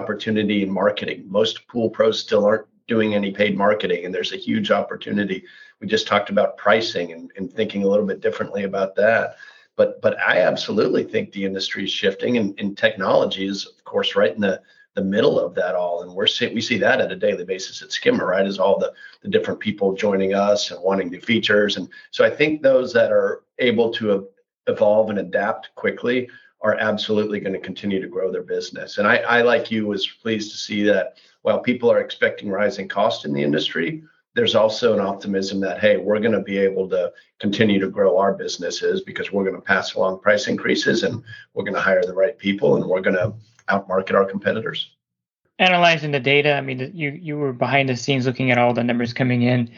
opportunity 0.01 0.63
in 0.63 0.71
marketing. 0.71 1.25
Most 1.27 1.67
pool 1.67 1.89
pros 1.89 2.21
still 2.21 2.45
aren't 2.45 2.67
doing 2.89 3.15
any 3.15 3.31
paid 3.31 3.57
marketing, 3.57 4.05
and 4.05 4.15
there's 4.15 4.33
a 4.33 4.37
huge 4.37 4.71
opportunity 4.71 5.45
we 5.81 5.87
just 5.87 6.07
talked 6.07 6.31
about 6.31 6.57
pricing 6.57 7.13
and, 7.13 7.31
and 7.37 7.53
thinking 7.53 7.85
a 7.85 7.89
little 7.89 8.07
bit 8.07 8.21
differently 8.21 8.65
about 8.65 8.95
that. 8.97 9.37
But 9.77 10.03
but 10.03 10.19
I 10.19 10.41
absolutely 10.41 11.05
think 11.05 11.31
the 11.31 11.45
industry 11.45 11.85
is 11.85 11.91
shifting, 11.91 12.37
and, 12.37 12.59
and 12.59 12.77
technology 12.77 13.47
is 13.47 13.67
of 13.67 13.85
course 13.85 14.17
right 14.17 14.35
in 14.35 14.41
the 14.41 14.61
the 14.95 15.05
middle 15.05 15.39
of 15.39 15.55
that 15.55 15.77
all. 15.77 16.03
And 16.03 16.13
we're 16.13 16.27
see, 16.27 16.53
we 16.53 16.61
see 16.61 16.79
that 16.79 17.01
at 17.01 17.13
a 17.13 17.17
daily 17.17 17.45
basis 17.45 17.83
at 17.83 17.93
skimmer 17.93 18.27
right 18.27 18.45
is 18.45 18.59
all 18.59 18.79
the 18.79 18.93
the 19.23 19.29
different 19.29 19.61
people 19.61 19.95
joining 19.95 20.35
us 20.35 20.73
and 20.73 20.83
wanting 20.83 21.11
new 21.11 21.21
features. 21.21 21.77
And 21.77 21.89
so 22.11 22.25
i 22.25 22.31
think 22.31 22.63
those 22.63 22.93
that 22.95 23.13
are 23.13 23.45
able 23.61 23.93
to 23.93 24.29
evolve 24.67 25.11
and 25.11 25.21
adapt 25.21 25.73
quickly 25.77 26.29
are 26.61 26.75
absolutely 26.81 27.39
going 27.39 27.53
to 27.53 27.61
continue 27.61 28.01
to 28.01 28.09
grow 28.09 28.33
their 28.33 28.43
business. 28.43 28.99
And 28.99 29.07
i, 29.07 29.19
I 29.19 29.43
like 29.43 29.71
you 29.71 29.87
was 29.87 30.05
pleased 30.07 30.51
to 30.51 30.57
see 30.57 30.83
that 30.85 31.19
while 31.43 31.61
people 31.61 31.91
are 31.93 32.01
expecting 32.01 32.51
rising 32.51 32.89
cost 32.89 33.25
in 33.25 33.33
the 33.33 33.43
industry 33.43 34.03
there's 34.39 34.55
also 34.55 34.95
an 34.95 35.01
optimism 35.01 35.59
that 35.59 35.81
hey 35.81 35.97
we're 35.97 36.21
going 36.21 36.31
to 36.31 36.41
be 36.41 36.59
able 36.59 36.89
to 36.89 37.13
continue 37.41 37.81
to 37.81 37.89
grow 37.89 38.17
our 38.19 38.33
businesses 38.33 39.01
because 39.03 39.33
we're 39.33 39.43
going 39.43 39.57
to 39.57 39.61
pass 39.61 39.95
along 39.95 40.21
price 40.21 40.47
increases 40.47 41.03
and 41.03 41.25
we're 41.55 41.65
going 41.65 41.75
to 41.75 41.81
hire 41.81 42.05
the 42.05 42.15
right 42.15 42.39
people 42.39 42.77
and 42.77 42.87
we're 42.87 43.01
going 43.01 43.17
to 43.17 43.35
outmarket 43.69 44.15
our 44.15 44.25
competitors. 44.25 44.95
Analyzing 45.59 46.13
the 46.13 46.21
data 46.21 46.55
i 46.55 46.61
mean 46.61 46.93
you 46.95 47.11
you 47.11 47.37
were 47.37 47.53
behind 47.53 47.89
the 47.89 47.97
scenes 47.97 48.27
looking 48.27 48.53
at 48.53 48.59
all 48.59 48.73
the 48.73 48.85
numbers 48.85 49.13
coming 49.13 49.43
in. 49.43 49.69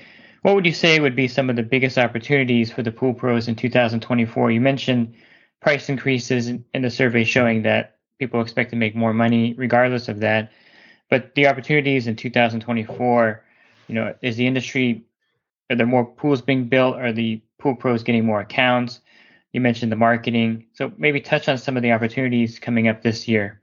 What 0.42 0.54
would 0.54 0.66
you 0.66 0.74
say 0.74 1.00
would 1.00 1.16
be 1.16 1.26
some 1.26 1.48
of 1.48 1.56
the 1.56 1.62
biggest 1.62 1.96
opportunities 1.96 2.70
for 2.70 2.82
the 2.82 2.92
pool 2.92 3.14
pros 3.14 3.48
in 3.48 3.56
2024 3.56 4.50
you 4.50 4.60
mentioned 4.60 5.14
price 5.62 5.88
increases 5.88 6.48
in 6.48 6.82
the 6.82 6.90
survey 6.90 7.24
showing 7.24 7.62
that 7.62 7.96
people 8.18 8.42
expect 8.42 8.68
to 8.70 8.76
make 8.76 8.94
more 8.94 9.14
money 9.14 9.54
regardless 9.54 10.06
of 10.08 10.20
that 10.20 10.52
but 11.08 11.34
the 11.34 11.46
opportunities 11.46 12.06
in 12.06 12.14
2024 12.14 13.42
you 13.90 13.96
know, 13.96 14.14
is 14.22 14.36
the 14.36 14.46
industry 14.46 15.04
are 15.68 15.76
there 15.76 15.86
more 15.86 16.04
pools 16.04 16.40
being 16.40 16.68
built? 16.68 16.96
Are 16.96 17.12
the 17.12 17.42
pool 17.58 17.74
pros 17.74 18.02
getting 18.04 18.24
more 18.24 18.40
accounts? 18.40 19.00
You 19.52 19.60
mentioned 19.60 19.90
the 19.90 19.96
marketing, 19.96 20.66
so 20.74 20.92
maybe 20.96 21.20
touch 21.20 21.48
on 21.48 21.58
some 21.58 21.76
of 21.76 21.82
the 21.82 21.90
opportunities 21.90 22.60
coming 22.60 22.86
up 22.86 23.02
this 23.02 23.26
year. 23.26 23.60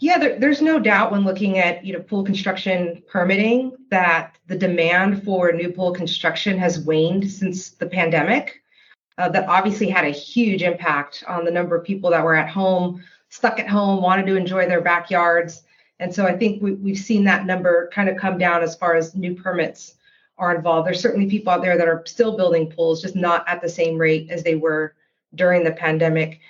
Yeah, 0.00 0.18
there, 0.18 0.38
there's 0.38 0.60
no 0.60 0.80
doubt 0.80 1.12
when 1.12 1.24
looking 1.24 1.58
at 1.58 1.84
you 1.84 1.92
know 1.92 2.00
pool 2.00 2.24
construction 2.24 3.02
permitting 3.08 3.76
that 3.90 4.36
the 4.48 4.56
demand 4.56 5.22
for 5.22 5.52
new 5.52 5.70
pool 5.70 5.92
construction 5.92 6.58
has 6.58 6.80
waned 6.80 7.30
since 7.30 7.70
the 7.70 7.86
pandemic. 7.86 8.60
Uh, 9.16 9.28
that 9.28 9.48
obviously 9.48 9.88
had 9.88 10.04
a 10.04 10.10
huge 10.10 10.62
impact 10.62 11.24
on 11.26 11.44
the 11.44 11.50
number 11.50 11.74
of 11.76 11.84
people 11.84 12.10
that 12.10 12.22
were 12.24 12.36
at 12.36 12.48
home, 12.48 13.02
stuck 13.30 13.58
at 13.58 13.68
home, 13.68 14.00
wanted 14.00 14.26
to 14.26 14.36
enjoy 14.36 14.66
their 14.66 14.80
backyards. 14.80 15.62
And 16.00 16.14
so 16.14 16.26
I 16.26 16.36
think 16.36 16.62
we, 16.62 16.74
we've 16.74 16.98
seen 16.98 17.24
that 17.24 17.46
number 17.46 17.90
kind 17.92 18.08
of 18.08 18.16
come 18.16 18.38
down 18.38 18.62
as 18.62 18.76
far 18.76 18.94
as 18.94 19.14
new 19.14 19.34
permits 19.34 19.94
are 20.38 20.54
involved. 20.54 20.86
There's 20.86 21.00
certainly 21.00 21.28
people 21.28 21.52
out 21.52 21.62
there 21.62 21.76
that 21.76 21.88
are 21.88 22.02
still 22.06 22.36
building 22.36 22.70
pools, 22.70 23.02
just 23.02 23.16
not 23.16 23.48
at 23.48 23.60
the 23.60 23.68
same 23.68 23.98
rate 23.98 24.30
as 24.30 24.42
they 24.42 24.54
were 24.54 24.94
during 25.34 25.64
the 25.64 25.72
pandemic. 25.72 26.40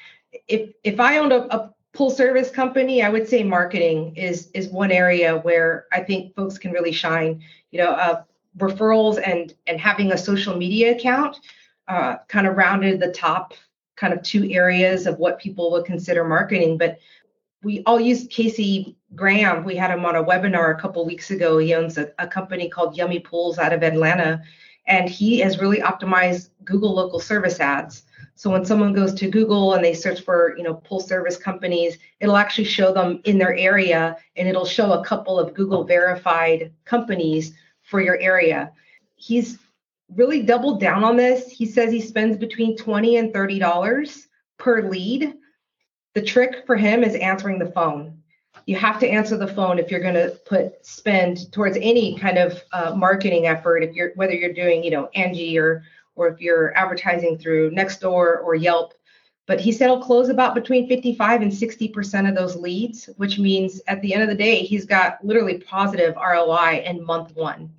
If 0.47 0.71
if 0.85 1.01
I 1.01 1.19
owned 1.19 1.33
a, 1.33 1.55
a 1.55 1.75
pool 1.95 2.11
service 2.11 2.51
company, 2.51 3.03
I 3.03 3.09
would 3.09 3.27
say 3.27 3.43
marketing 3.43 4.15
is 4.17 4.51
is 4.53 4.69
one 4.69 4.93
area 4.93 5.39
where 5.39 5.87
I 5.91 6.01
think 6.01 6.35
folks 6.35 6.59
can 6.59 6.73
really 6.73 6.93
shine. 6.93 7.43
You 7.71 7.79
know, 7.79 7.91
uh, 7.93 8.23
referrals 8.59 9.21
and 9.25 9.55
and 9.67 9.81
having 9.81 10.13
a 10.13 10.19
social 10.19 10.57
media 10.57 10.95
account 10.95 11.39
uh, 11.89 12.17
kind 12.29 12.47
of 12.47 12.57
rounded 12.57 13.01
the 13.01 13.13
top 13.13 13.55
kind 13.97 14.13
of 14.13 14.23
two 14.23 14.49
areas 14.51 15.07
of 15.07 15.19
what 15.19 15.41
people 15.41 15.73
would 15.73 15.85
consider 15.85 16.25
marketing. 16.25 16.79
But 16.79 16.99
we 17.63 17.83
all 17.87 18.01
use 18.01 18.27
Casey 18.31 18.97
Graham. 19.15 19.65
We 19.65 19.77
had 19.77 19.91
him 19.91 20.05
on 20.05 20.17
a 20.17 20.25
webinar 20.25 20.77
a 20.77 20.81
couple 20.81 21.05
weeks 21.05 21.31
ago. 21.31 21.59
He 21.59 21.75
owns 21.75 21.99
a, 21.99 22.13
a 22.19 22.27
company 22.27 22.69
called 22.69 22.97
Yummy 22.97 23.19
Pools 23.19 23.59
out 23.59 23.73
of 23.73 23.83
Atlanta, 23.83 24.43
and 24.87 25.09
he 25.09 25.41
has 25.41 25.59
really 25.59 25.79
optimized 25.79 26.51
Google 26.65 26.95
local 26.95 27.19
service 27.19 27.59
ads. 27.61 28.05
So 28.37 28.51
when 28.51 28.65
someone 28.65 28.93
goes 28.93 29.13
to 29.15 29.29
Google 29.29 29.75
and 29.75 29.85
they 29.85 29.95
search 29.95 30.21
for, 30.21 30.57
you 30.57 30.63
know, 30.63 30.75
pool 30.75 31.01
service 31.01 31.37
companies, 31.37 31.99
it'll 32.21 32.37
actually 32.37 32.65
show 32.65 32.93
them 32.93 33.21
in 33.25 33.37
their 33.37 33.57
area 33.57 34.17
and 34.37 34.47
it'll 34.47 34.65
show 34.65 34.93
a 34.93 35.05
couple 35.05 35.41
of 35.41 35.55
Google 35.55 35.83
verified 35.83 36.73
companies 36.85 37.55
for 37.83 38.01
your 38.01 38.17
area. 38.21 38.71
He's 39.17 39.59
really 40.15 40.43
doubled 40.43 40.81
down 40.81 41.03
on 41.03 41.17
this. 41.17 41.51
He 41.51 41.67
says 41.67 41.91
he 41.91 42.01
spends 42.01 42.37
between 42.37 42.77
20 42.77 43.17
and 43.17 43.33
30 43.33 43.59
dollars 43.59 44.29
per 44.57 44.89
lead 44.89 45.35
the 46.19 46.25
trick 46.25 46.67
for 46.67 46.75
him 46.75 47.05
is 47.05 47.15
answering 47.15 47.61
the 47.61 47.71
phone. 47.71 48.21
You 48.67 48.75
have 48.75 48.99
to 48.99 49.09
answer 49.09 49.37
the 49.37 49.47
phone 49.47 49.79
if 49.79 49.89
you're 49.89 50.01
going 50.01 50.15
to 50.15 50.37
put 50.47 50.85
spend 50.85 51.53
towards 51.53 51.79
any 51.81 52.19
kind 52.19 52.39
of 52.39 52.61
uh, 52.73 52.93
marketing 52.93 53.47
effort. 53.47 53.85
If 53.85 53.95
you're 53.95 54.11
whether 54.17 54.33
you're 54.33 54.53
doing 54.53 54.83
you 54.83 54.91
know 54.91 55.09
Angie 55.15 55.57
or 55.57 55.85
or 56.17 56.27
if 56.27 56.41
you're 56.41 56.77
advertising 56.77 57.39
through 57.39 57.71
Nextdoor 57.71 58.43
or 58.43 58.57
Yelp. 58.57 58.95
But 59.47 59.61
he 59.61 59.71
said 59.71 59.87
he'll 59.87 60.03
close 60.03 60.29
about 60.29 60.57
between 60.57 60.89
55 60.89 61.41
and 61.41 61.55
60 61.55 61.87
percent 61.91 62.27
of 62.27 62.35
those 62.35 62.57
leads, 62.57 63.09
which 63.17 63.39
means 63.39 63.81
at 63.87 64.03
the 64.03 64.13
end 64.13 64.25
of 64.25 64.29
the 64.29 64.35
day 64.35 64.65
he's 64.65 64.87
got 64.87 65.25
literally 65.25 65.59
positive 65.59 66.17
ROI 66.17 66.83
in 66.85 67.07
month 67.07 67.37
one. 67.37 67.71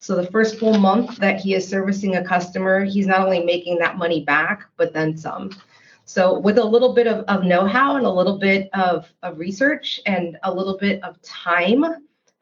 So 0.00 0.16
the 0.16 0.30
first 0.32 0.58
full 0.58 0.78
month 0.78 1.18
that 1.18 1.38
he 1.38 1.54
is 1.54 1.68
servicing 1.68 2.16
a 2.16 2.24
customer, 2.24 2.84
he's 2.84 3.06
not 3.06 3.20
only 3.20 3.44
making 3.44 3.78
that 3.78 3.98
money 3.98 4.24
back, 4.24 4.64
but 4.76 4.92
then 4.92 5.16
some. 5.16 5.52
So 6.08 6.38
with 6.38 6.56
a 6.56 6.64
little 6.64 6.94
bit 6.94 7.06
of, 7.06 7.22
of 7.26 7.44
know-how 7.44 7.96
and 7.96 8.06
a 8.06 8.10
little 8.10 8.38
bit 8.38 8.70
of, 8.72 9.12
of 9.22 9.38
research 9.38 10.00
and 10.06 10.38
a 10.42 10.52
little 10.52 10.78
bit 10.78 11.02
of 11.02 11.20
time, 11.20 11.84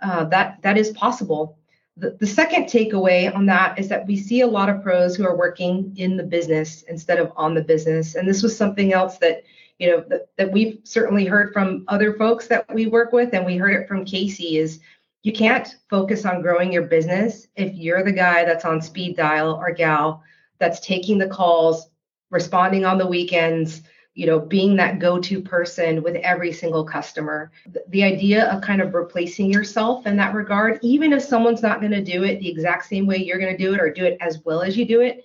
uh, 0.00 0.24
that 0.26 0.62
that 0.62 0.78
is 0.78 0.90
possible. 0.90 1.58
The, 1.96 2.16
the 2.20 2.28
second 2.28 2.66
takeaway 2.66 3.34
on 3.34 3.44
that 3.46 3.76
is 3.76 3.88
that 3.88 4.06
we 4.06 4.16
see 4.16 4.42
a 4.42 4.46
lot 4.46 4.68
of 4.68 4.84
pros 4.84 5.16
who 5.16 5.26
are 5.26 5.36
working 5.36 5.92
in 5.96 6.16
the 6.16 6.22
business 6.22 6.82
instead 6.82 7.18
of 7.18 7.32
on 7.34 7.54
the 7.54 7.60
business. 7.60 8.14
And 8.14 8.28
this 8.28 8.40
was 8.40 8.56
something 8.56 8.92
else 8.92 9.18
that, 9.18 9.42
you 9.80 9.90
know, 9.90 10.04
that, 10.10 10.28
that 10.36 10.52
we've 10.52 10.78
certainly 10.84 11.24
heard 11.24 11.52
from 11.52 11.84
other 11.88 12.14
folks 12.14 12.46
that 12.46 12.72
we 12.72 12.86
work 12.86 13.12
with, 13.12 13.34
and 13.34 13.44
we 13.44 13.56
heard 13.56 13.74
it 13.74 13.88
from 13.88 14.04
Casey 14.04 14.58
is 14.58 14.78
you 15.24 15.32
can't 15.32 15.74
focus 15.90 16.24
on 16.24 16.40
growing 16.40 16.72
your 16.72 16.86
business 16.86 17.48
if 17.56 17.74
you're 17.74 18.04
the 18.04 18.12
guy 18.12 18.44
that's 18.44 18.64
on 18.64 18.80
speed 18.80 19.16
dial 19.16 19.54
or 19.54 19.72
gal 19.72 20.22
that's 20.60 20.78
taking 20.78 21.18
the 21.18 21.26
calls, 21.26 21.88
responding 22.30 22.84
on 22.84 22.98
the 22.98 23.06
weekends, 23.06 23.82
you 24.14 24.26
know, 24.26 24.40
being 24.40 24.76
that 24.76 24.98
go-to 24.98 25.42
person 25.42 26.02
with 26.02 26.16
every 26.16 26.52
single 26.52 26.84
customer. 26.84 27.52
The 27.88 28.02
idea 28.02 28.50
of 28.50 28.62
kind 28.62 28.80
of 28.80 28.94
replacing 28.94 29.52
yourself 29.52 30.06
in 30.06 30.16
that 30.16 30.34
regard, 30.34 30.78
even 30.82 31.12
if 31.12 31.22
someone's 31.22 31.62
not 31.62 31.80
going 31.80 31.92
to 31.92 32.02
do 32.02 32.24
it 32.24 32.40
the 32.40 32.48
exact 32.48 32.86
same 32.86 33.06
way 33.06 33.18
you're 33.18 33.38
going 33.38 33.56
to 33.56 33.62
do 33.62 33.74
it 33.74 33.80
or 33.80 33.92
do 33.92 34.04
it 34.04 34.16
as 34.20 34.42
well 34.44 34.62
as 34.62 34.76
you 34.76 34.86
do 34.86 35.02
it, 35.02 35.24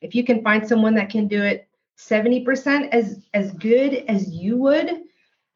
if 0.00 0.14
you 0.14 0.24
can 0.24 0.42
find 0.42 0.66
someone 0.66 0.94
that 0.94 1.10
can 1.10 1.28
do 1.28 1.42
it 1.42 1.68
70% 1.98 2.88
as 2.92 3.20
as 3.34 3.52
good 3.52 4.04
as 4.08 4.30
you 4.30 4.56
would, 4.56 5.02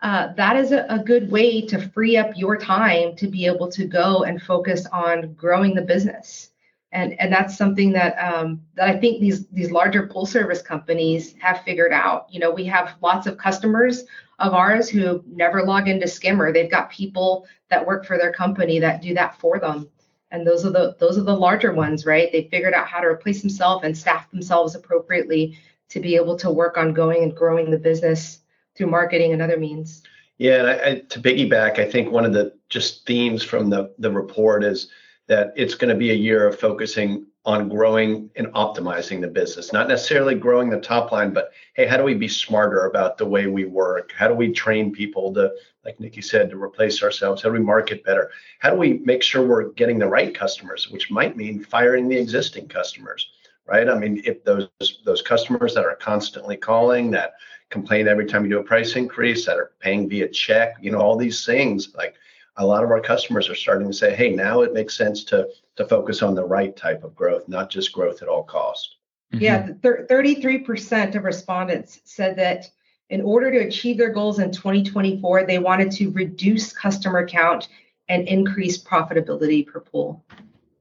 uh, 0.02 0.34
that 0.34 0.56
is 0.56 0.72
a, 0.72 0.84
a, 0.90 0.98
good 0.98 1.30
way 1.30 1.62
to 1.62 1.88
free 1.88 2.18
up 2.18 2.32
your 2.36 2.58
time 2.58 3.16
to 3.16 3.26
be 3.26 3.46
able 3.46 3.70
to 3.72 3.86
go 3.86 4.24
and 4.24 4.42
focus 4.42 4.86
on 4.92 5.32
growing 5.32 5.74
the 5.74 5.80
business 5.80 6.50
and 6.94 7.20
and 7.20 7.32
that's 7.32 7.56
something 7.56 7.92
that 7.92 8.16
um, 8.18 8.62
that 8.76 8.88
I 8.88 8.96
think 8.98 9.20
these 9.20 9.46
these 9.48 9.70
larger 9.70 10.06
pull 10.06 10.24
service 10.24 10.62
companies 10.62 11.34
have 11.40 11.62
figured 11.62 11.92
out. 11.92 12.26
You 12.30 12.40
know, 12.40 12.50
we 12.50 12.64
have 12.66 12.94
lots 13.02 13.26
of 13.26 13.36
customers 13.36 14.04
of 14.38 14.54
ours 14.54 14.88
who 14.88 15.22
never 15.26 15.64
log 15.64 15.88
into 15.88 16.06
Skimmer. 16.06 16.52
They've 16.52 16.70
got 16.70 16.90
people 16.90 17.46
that 17.68 17.84
work 17.84 18.06
for 18.06 18.16
their 18.16 18.32
company 18.32 18.78
that 18.78 19.02
do 19.02 19.12
that 19.14 19.38
for 19.40 19.58
them, 19.58 19.90
and 20.30 20.46
those 20.46 20.64
are 20.64 20.70
the 20.70 20.96
those 21.00 21.18
are 21.18 21.24
the 21.24 21.36
larger 21.36 21.72
ones, 21.72 22.06
right? 22.06 22.30
They 22.30 22.48
figured 22.48 22.74
out 22.74 22.86
how 22.86 23.00
to 23.00 23.08
replace 23.08 23.42
themselves 23.42 23.84
and 23.84 23.98
staff 23.98 24.30
themselves 24.30 24.76
appropriately 24.76 25.58
to 25.90 26.00
be 26.00 26.14
able 26.14 26.36
to 26.36 26.50
work 26.50 26.78
on 26.78 26.94
going 26.94 27.24
and 27.24 27.36
growing 27.36 27.70
the 27.70 27.78
business 27.78 28.38
through 28.76 28.86
marketing 28.86 29.32
and 29.32 29.42
other 29.42 29.58
means. 29.58 30.02
Yeah, 30.38 30.60
and 30.60 30.68
I, 30.68 30.72
I, 30.72 30.94
to 31.10 31.20
piggyback, 31.20 31.78
I 31.78 31.88
think 31.88 32.10
one 32.10 32.24
of 32.24 32.32
the 32.32 32.54
just 32.68 33.04
themes 33.04 33.42
from 33.42 33.68
the 33.68 33.92
the 33.98 34.12
report 34.12 34.62
is 34.62 34.90
that 35.26 35.52
it's 35.56 35.74
going 35.74 35.88
to 35.88 35.94
be 35.94 36.10
a 36.10 36.14
year 36.14 36.46
of 36.46 36.58
focusing 36.58 37.26
on 37.46 37.68
growing 37.68 38.30
and 38.36 38.46
optimizing 38.48 39.20
the 39.20 39.28
business, 39.28 39.72
not 39.72 39.88
necessarily 39.88 40.34
growing 40.34 40.70
the 40.70 40.80
top 40.80 41.12
line, 41.12 41.32
but 41.32 41.50
hey, 41.74 41.86
how 41.86 41.96
do 41.96 42.02
we 42.02 42.14
be 42.14 42.28
smarter 42.28 42.86
about 42.86 43.18
the 43.18 43.26
way 43.26 43.46
we 43.46 43.66
work? 43.66 44.12
How 44.16 44.28
do 44.28 44.34
we 44.34 44.50
train 44.50 44.90
people 44.90 45.32
to, 45.34 45.52
like 45.84 45.98
Niki 45.98 46.24
said, 46.24 46.48
to 46.50 46.62
replace 46.62 47.02
ourselves? 47.02 47.42
How 47.42 47.50
do 47.50 47.54
we 47.54 47.60
market 47.60 48.02
better? 48.02 48.30
How 48.60 48.70
do 48.70 48.76
we 48.76 48.94
make 49.04 49.22
sure 49.22 49.46
we're 49.46 49.72
getting 49.72 49.98
the 49.98 50.08
right 50.08 50.34
customers, 50.34 50.90
which 50.90 51.10
might 51.10 51.36
mean 51.36 51.62
firing 51.62 52.08
the 52.08 52.16
existing 52.16 52.68
customers, 52.68 53.28
right? 53.66 53.90
I 53.90 53.98
mean, 53.98 54.22
if 54.24 54.42
those 54.44 54.68
those 55.04 55.20
customers 55.20 55.74
that 55.74 55.84
are 55.84 55.96
constantly 55.96 56.56
calling, 56.56 57.10
that 57.10 57.34
complain 57.68 58.08
every 58.08 58.24
time 58.24 58.44
you 58.44 58.50
do 58.50 58.58
a 58.60 58.64
price 58.64 58.96
increase, 58.96 59.44
that 59.44 59.58
are 59.58 59.72
paying 59.80 60.08
via 60.08 60.28
check, 60.28 60.76
you 60.80 60.90
know, 60.90 60.98
all 60.98 61.16
these 61.16 61.44
things 61.44 61.94
like 61.94 62.14
a 62.56 62.64
lot 62.64 62.84
of 62.84 62.90
our 62.90 63.00
customers 63.00 63.48
are 63.48 63.54
starting 63.54 63.88
to 63.88 63.92
say, 63.92 64.14
hey, 64.14 64.30
now 64.30 64.62
it 64.62 64.72
makes 64.72 64.96
sense 64.96 65.24
to 65.24 65.48
to 65.76 65.84
focus 65.86 66.22
on 66.22 66.34
the 66.34 66.44
right 66.44 66.76
type 66.76 67.02
of 67.02 67.14
growth, 67.14 67.48
not 67.48 67.68
just 67.68 67.92
growth 67.92 68.22
at 68.22 68.28
all 68.28 68.44
cost. 68.44 68.96
Mm-hmm. 69.32 69.42
Yeah, 69.42 69.68
33% 69.82 71.16
of 71.16 71.24
respondents 71.24 72.00
said 72.04 72.36
that 72.36 72.70
in 73.10 73.20
order 73.20 73.50
to 73.50 73.58
achieve 73.58 73.98
their 73.98 74.12
goals 74.12 74.38
in 74.38 74.52
2024, 74.52 75.44
they 75.44 75.58
wanted 75.58 75.90
to 75.92 76.10
reduce 76.10 76.72
customer 76.72 77.26
count 77.26 77.68
and 78.08 78.28
increase 78.28 78.82
profitability 78.82 79.66
per 79.66 79.80
pool. 79.80 80.24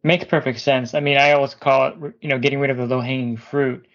Makes 0.04 0.26
perfect 0.26 0.60
sense. 0.60 0.94
I 0.94 1.00
mean, 1.00 1.18
I 1.18 1.32
always 1.32 1.56
call 1.56 1.88
it, 1.88 2.14
you 2.22 2.30
know, 2.30 2.38
getting 2.38 2.60
rid 2.60 2.70
of 2.70 2.78
the 2.78 2.86
low 2.86 3.00
hanging 3.00 3.38
fruit. 3.38 3.88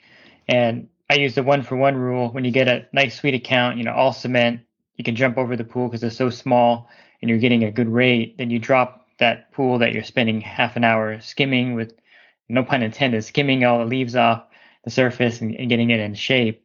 And 0.49 0.89
I 1.11 1.17
use 1.17 1.35
the 1.35 1.43
one 1.43 1.63
for 1.63 1.77
one 1.77 1.97
rule. 1.97 2.31
When 2.31 2.45
you 2.45 2.51
get 2.51 2.69
a 2.69 2.87
nice 2.93 3.19
sweet 3.19 3.35
account, 3.35 3.77
you 3.77 3.85
know, 3.85 3.93
all 3.93 4.13
cement, 4.13 4.61
you 4.97 5.05
can 5.05 5.15
jump 5.15 5.37
over 5.37 5.55
the 5.55 5.65
pool 5.65 5.87
because 5.87 6.03
it's 6.03 6.17
so 6.17 6.31
small 6.31 6.89
and 7.21 7.29
you're 7.29 7.39
getting 7.39 7.65
a 7.65 7.71
good 7.71 7.89
rate, 7.89 8.39
then 8.39 8.51
you 8.51 8.59
drop 8.59 9.07
that 9.19 9.51
pool 9.53 9.79
that 9.79 9.93
you're 9.93 10.05
spending 10.05 10.41
half 10.41 10.77
an 10.77 10.85
hour 10.85 11.21
skimming 11.21 11.75
with 11.75 11.95
no 12.49 12.65
pun 12.65 12.83
intended, 12.83 13.25
skimming 13.25 13.65
all 13.65 13.79
the 13.79 13.85
leaves 13.85 14.17
off 14.17 14.45
the 14.85 14.91
surface 14.91 15.41
and, 15.41 15.55
and 15.57 15.69
getting 15.69 15.91
it 15.91 16.01
in 16.01 16.15
shape. 16.15 16.65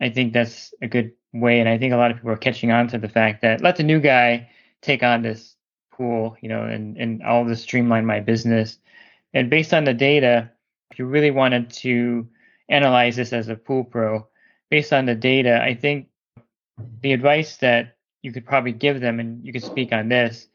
I 0.00 0.10
think 0.10 0.32
that's 0.32 0.74
a 0.82 0.88
good 0.88 1.12
way. 1.32 1.60
And 1.60 1.68
I 1.68 1.78
think 1.78 1.92
a 1.92 1.96
lot 1.96 2.10
of 2.10 2.16
people 2.16 2.30
are 2.30 2.36
catching 2.36 2.70
on 2.70 2.88
to 2.88 2.98
the 2.98 3.08
fact 3.08 3.42
that 3.42 3.62
let 3.62 3.76
the 3.76 3.82
new 3.82 4.00
guy 4.00 4.50
take 4.82 5.02
on 5.02 5.22
this 5.22 5.54
pool, 5.92 6.36
you 6.40 6.48
know, 6.48 6.64
and, 6.64 6.96
and 6.96 7.22
all 7.22 7.44
this 7.44 7.62
streamline 7.62 8.04
my 8.04 8.20
business. 8.20 8.78
And 9.32 9.48
based 9.48 9.72
on 9.72 9.84
the 9.84 9.94
data, 9.94 10.50
if 10.90 10.98
you 10.98 11.06
really 11.06 11.30
wanted 11.30 11.70
to 11.70 12.28
analyze 12.68 13.16
this 13.16 13.32
as 13.32 13.48
a 13.48 13.56
pool 13.56 13.84
pro, 13.84 14.26
based 14.70 14.92
on 14.92 15.06
the 15.06 15.14
data, 15.14 15.62
I 15.62 15.74
think 15.74 16.08
the 17.00 17.12
advice 17.12 17.58
that 17.58 17.96
you 18.22 18.32
could 18.32 18.46
probably 18.46 18.72
give 18.72 19.00
them, 19.00 19.20
and 19.20 19.44
you 19.44 19.52
could 19.52 19.64
speak 19.64 19.92
on 19.92 20.08
this. 20.08 20.46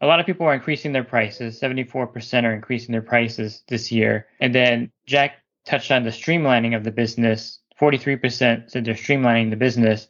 A 0.00 0.06
lot 0.06 0.20
of 0.20 0.26
people 0.26 0.46
are 0.46 0.54
increasing 0.54 0.92
their 0.92 1.04
prices. 1.04 1.60
74% 1.60 2.44
are 2.44 2.52
increasing 2.52 2.92
their 2.92 3.02
prices 3.02 3.62
this 3.68 3.90
year. 3.92 4.26
And 4.40 4.54
then 4.54 4.90
Jack 5.06 5.42
touched 5.64 5.90
on 5.90 6.04
the 6.04 6.10
streamlining 6.10 6.76
of 6.76 6.84
the 6.84 6.90
business. 6.90 7.60
43% 7.80 8.70
said 8.70 8.84
they're 8.84 8.94
streamlining 8.94 9.50
the 9.50 9.56
business. 9.56 10.08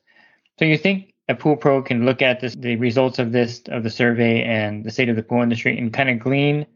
So 0.59 0.65
you 0.65 0.79
think 0.79 1.13
a 1.29 1.35
pool 1.35 1.57
pro 1.57 1.83
can 1.83 2.05
look 2.05 2.23
at 2.23 2.41
this, 2.41 2.55
the 2.55 2.77
results 2.77 3.19
of 3.19 3.33
this, 3.33 3.63
of 3.69 3.83
the 3.83 3.91
survey 3.91 4.43
and 4.43 4.85
the 4.85 4.91
state 4.91 5.09
of 5.09 5.17
the 5.17 5.23
pool 5.23 5.43
industry 5.43 5.77
and 5.77 5.93
kind 5.93 6.09
of 6.09 6.21
glean 6.21 6.67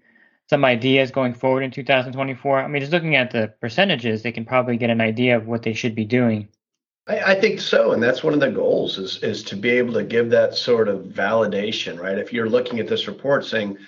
some 0.48 0.64
ideas 0.64 1.12
going 1.12 1.34
forward 1.34 1.62
in 1.62 1.70
2024? 1.70 2.60
I 2.60 2.66
mean, 2.68 2.80
just 2.80 2.92
looking 2.92 3.16
at 3.16 3.30
the 3.30 3.54
percentages, 3.60 4.22
they 4.22 4.32
can 4.32 4.44
probably 4.44 4.76
get 4.76 4.90
an 4.90 5.00
idea 5.00 5.36
of 5.36 5.46
what 5.46 5.62
they 5.62 5.72
should 5.72 5.94
be 5.94 6.04
doing. 6.04 6.48
I, 7.10 7.32
I, 7.32 7.34
think 7.34 7.60
so, 7.60 7.92
and 7.92 8.00
that's 8.00 8.22
one 8.22 8.34
of 8.34 8.40
the 8.40 8.50
goals 8.50 8.96
is 8.96 9.20
is 9.22 9.42
to 9.44 9.56
be 9.56 9.70
able 9.70 9.94
to 9.94 10.04
give 10.04 10.30
that 10.30 10.54
sort 10.54 10.88
of 10.88 11.00
validation, 11.06 11.98
right? 11.98 12.16
If 12.16 12.32
you're 12.32 12.48
looking 12.48 12.78
at 12.78 12.86
this 12.86 13.08
report 13.08 13.44
saying, 13.44 13.78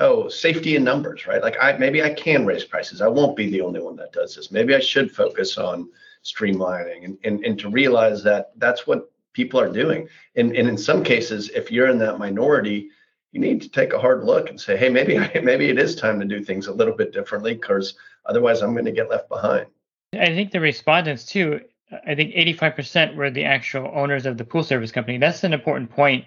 "Oh, 0.00 0.28
safety 0.28 0.74
in 0.74 0.82
numbers," 0.82 1.26
right? 1.26 1.40
Like 1.40 1.56
I 1.60 1.76
maybe 1.78 2.02
I 2.02 2.12
can 2.12 2.44
raise 2.44 2.64
prices. 2.64 3.00
I 3.00 3.06
won't 3.06 3.36
be 3.36 3.48
the 3.48 3.60
only 3.60 3.80
one 3.80 3.94
that 3.96 4.12
does 4.12 4.34
this. 4.34 4.50
Maybe 4.50 4.74
I 4.74 4.80
should 4.80 5.12
focus 5.12 5.58
on 5.58 5.88
streamlining 6.24 7.04
and 7.04 7.18
and, 7.22 7.44
and 7.44 7.58
to 7.60 7.70
realize 7.70 8.24
that 8.24 8.50
that's 8.56 8.84
what 8.84 9.12
people 9.32 9.60
are 9.60 9.72
doing. 9.72 10.08
And 10.34 10.56
and 10.56 10.68
in 10.68 10.76
some 10.76 11.04
cases, 11.04 11.50
if 11.50 11.70
you're 11.70 11.88
in 11.88 11.98
that 11.98 12.18
minority, 12.18 12.90
you 13.30 13.40
need 13.40 13.62
to 13.62 13.68
take 13.68 13.92
a 13.92 13.98
hard 14.00 14.24
look 14.24 14.50
and 14.50 14.60
say, 14.60 14.76
"Hey, 14.76 14.88
maybe 14.88 15.18
maybe 15.40 15.68
it 15.68 15.78
is 15.78 15.94
time 15.94 16.18
to 16.18 16.26
do 16.26 16.42
things 16.42 16.66
a 16.66 16.72
little 16.72 16.96
bit 16.96 17.12
differently 17.12 17.54
because 17.54 17.94
otherwise 18.26 18.60
I'm 18.60 18.72
going 18.72 18.86
to 18.86 18.92
get 18.92 19.08
left 19.08 19.28
behind." 19.28 19.66
I 20.14 20.26
think 20.26 20.50
the 20.50 20.60
respondents 20.60 21.24
too 21.24 21.60
I 22.06 22.14
think 22.14 22.34
85% 22.34 23.16
were 23.16 23.30
the 23.30 23.44
actual 23.44 23.90
owners 23.94 24.26
of 24.26 24.38
the 24.38 24.44
pool 24.44 24.62
service 24.62 24.92
company. 24.92 25.18
That's 25.18 25.44
an 25.44 25.52
important 25.52 25.90
point 25.90 26.24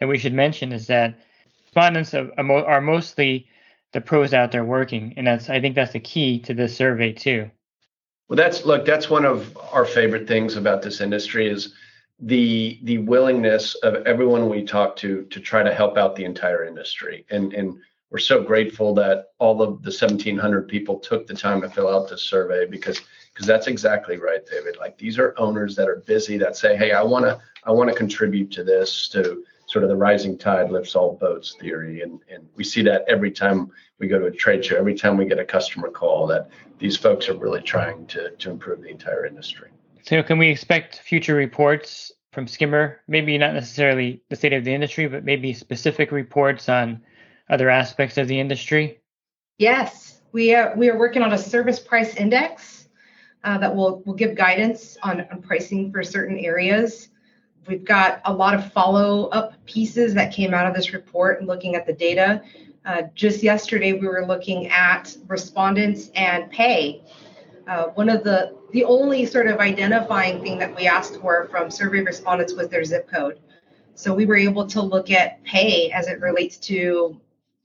that 0.00 0.08
we 0.08 0.18
should 0.18 0.34
mention 0.34 0.72
is 0.72 0.86
that 0.88 1.14
respondents 1.66 2.14
are 2.14 2.80
mostly 2.80 3.46
the 3.92 4.00
pros 4.00 4.34
out 4.34 4.52
there 4.52 4.64
working, 4.64 5.14
and 5.16 5.26
that's 5.26 5.48
I 5.48 5.60
think 5.60 5.74
that's 5.74 5.92
the 5.92 6.00
key 6.00 6.40
to 6.40 6.54
this 6.54 6.76
survey 6.76 7.12
too. 7.12 7.50
Well, 8.28 8.36
that's 8.36 8.64
look, 8.64 8.84
that's 8.84 9.08
one 9.08 9.24
of 9.24 9.56
our 9.72 9.84
favorite 9.84 10.26
things 10.26 10.56
about 10.56 10.82
this 10.82 11.00
industry 11.00 11.48
is 11.48 11.74
the 12.18 12.80
the 12.82 12.98
willingness 12.98 13.74
of 13.76 13.94
everyone 14.06 14.48
we 14.48 14.64
talk 14.64 14.96
to 14.96 15.24
to 15.24 15.40
try 15.40 15.62
to 15.62 15.72
help 15.72 15.96
out 15.96 16.16
the 16.16 16.24
entire 16.24 16.64
industry, 16.64 17.24
and 17.30 17.52
and 17.52 17.78
we're 18.10 18.18
so 18.18 18.42
grateful 18.42 18.94
that 18.94 19.26
all 19.38 19.60
of 19.60 19.82
the 19.82 19.90
1,700 19.90 20.68
people 20.68 21.00
took 21.00 21.26
the 21.26 21.34
time 21.34 21.60
to 21.60 21.68
fill 21.68 21.88
out 21.88 22.08
this 22.08 22.22
survey 22.22 22.64
because 22.64 23.00
because 23.34 23.46
that's 23.46 23.66
exactly 23.66 24.16
right, 24.16 24.46
David. 24.46 24.76
Like 24.78 24.96
these 24.96 25.18
are 25.18 25.34
owners 25.36 25.74
that 25.76 25.88
are 25.88 25.96
busy 26.06 26.38
that 26.38 26.56
say, 26.56 26.76
"Hey, 26.76 26.92
I 26.92 27.02
want 27.02 27.24
to 27.24 27.40
I 27.64 27.72
want 27.72 27.90
to 27.90 27.96
contribute 27.96 28.50
to 28.52 28.64
this 28.64 29.08
to 29.08 29.44
sort 29.66 29.82
of 29.82 29.90
the 29.90 29.96
rising 29.96 30.38
tide 30.38 30.70
lifts 30.70 30.94
all 30.94 31.16
boats 31.16 31.56
theory." 31.60 32.02
And 32.02 32.20
and 32.32 32.48
we 32.54 32.62
see 32.62 32.82
that 32.82 33.04
every 33.08 33.32
time 33.32 33.70
we 33.98 34.06
go 34.06 34.18
to 34.18 34.26
a 34.26 34.30
trade 34.30 34.64
show, 34.64 34.76
every 34.76 34.94
time 34.94 35.16
we 35.16 35.26
get 35.26 35.38
a 35.38 35.44
customer 35.44 35.90
call 35.90 36.26
that 36.28 36.48
these 36.78 36.96
folks 36.96 37.28
are 37.28 37.36
really 37.36 37.62
trying 37.62 38.06
to 38.08 38.30
to 38.30 38.50
improve 38.50 38.82
the 38.82 38.88
entire 38.88 39.26
industry. 39.26 39.70
So 40.02 40.22
can 40.22 40.38
we 40.38 40.48
expect 40.48 41.00
future 41.00 41.34
reports 41.34 42.12
from 42.32 42.46
Skimmer? 42.46 43.00
Maybe 43.08 43.36
not 43.36 43.54
necessarily 43.54 44.22
the 44.28 44.36
state 44.36 44.52
of 44.52 44.64
the 44.64 44.74
industry, 44.74 45.08
but 45.08 45.24
maybe 45.24 45.52
specific 45.52 46.12
reports 46.12 46.68
on 46.68 47.00
other 47.50 47.68
aspects 47.70 48.16
of 48.18 48.28
the 48.28 48.38
industry? 48.38 49.00
Yes, 49.58 50.20
we 50.32 50.54
are, 50.54 50.74
we 50.76 50.90
are 50.90 50.98
working 50.98 51.22
on 51.22 51.32
a 51.32 51.38
service 51.38 51.78
price 51.78 52.16
index 52.16 52.83
uh, 53.44 53.58
that 53.58 53.74
will, 53.74 54.02
will 54.04 54.14
give 54.14 54.34
guidance 54.34 54.96
on, 55.02 55.20
on 55.30 55.42
pricing 55.42 55.92
for 55.92 56.02
certain 56.02 56.38
areas. 56.38 57.10
We've 57.66 57.84
got 57.84 58.20
a 58.24 58.32
lot 58.32 58.54
of 58.54 58.72
follow 58.72 59.28
up 59.28 59.54
pieces 59.66 60.14
that 60.14 60.32
came 60.32 60.52
out 60.52 60.66
of 60.66 60.74
this 60.74 60.92
report 60.92 61.38
and 61.38 61.48
looking 61.48 61.76
at 61.76 61.86
the 61.86 61.92
data. 61.92 62.42
Uh, 62.84 63.02
just 63.14 63.42
yesterday, 63.42 63.92
we 63.92 64.06
were 64.06 64.26
looking 64.26 64.68
at 64.68 65.16
respondents 65.28 66.10
and 66.14 66.50
pay. 66.50 67.02
Uh, 67.66 67.84
one 67.94 68.10
of 68.10 68.24
the 68.24 68.54
the 68.72 68.84
only 68.84 69.24
sort 69.24 69.46
of 69.46 69.58
identifying 69.58 70.42
thing 70.42 70.58
that 70.58 70.74
we 70.74 70.86
asked 70.86 71.20
for 71.20 71.46
from 71.48 71.70
survey 71.70 72.00
respondents 72.00 72.52
was 72.54 72.68
their 72.68 72.84
zip 72.84 73.08
code. 73.08 73.38
So 73.94 74.12
we 74.12 74.26
were 74.26 74.36
able 74.36 74.66
to 74.66 74.82
look 74.82 75.10
at 75.10 75.42
pay 75.44 75.92
as 75.92 76.08
it 76.08 76.20
relates 76.20 76.58
to 76.58 77.20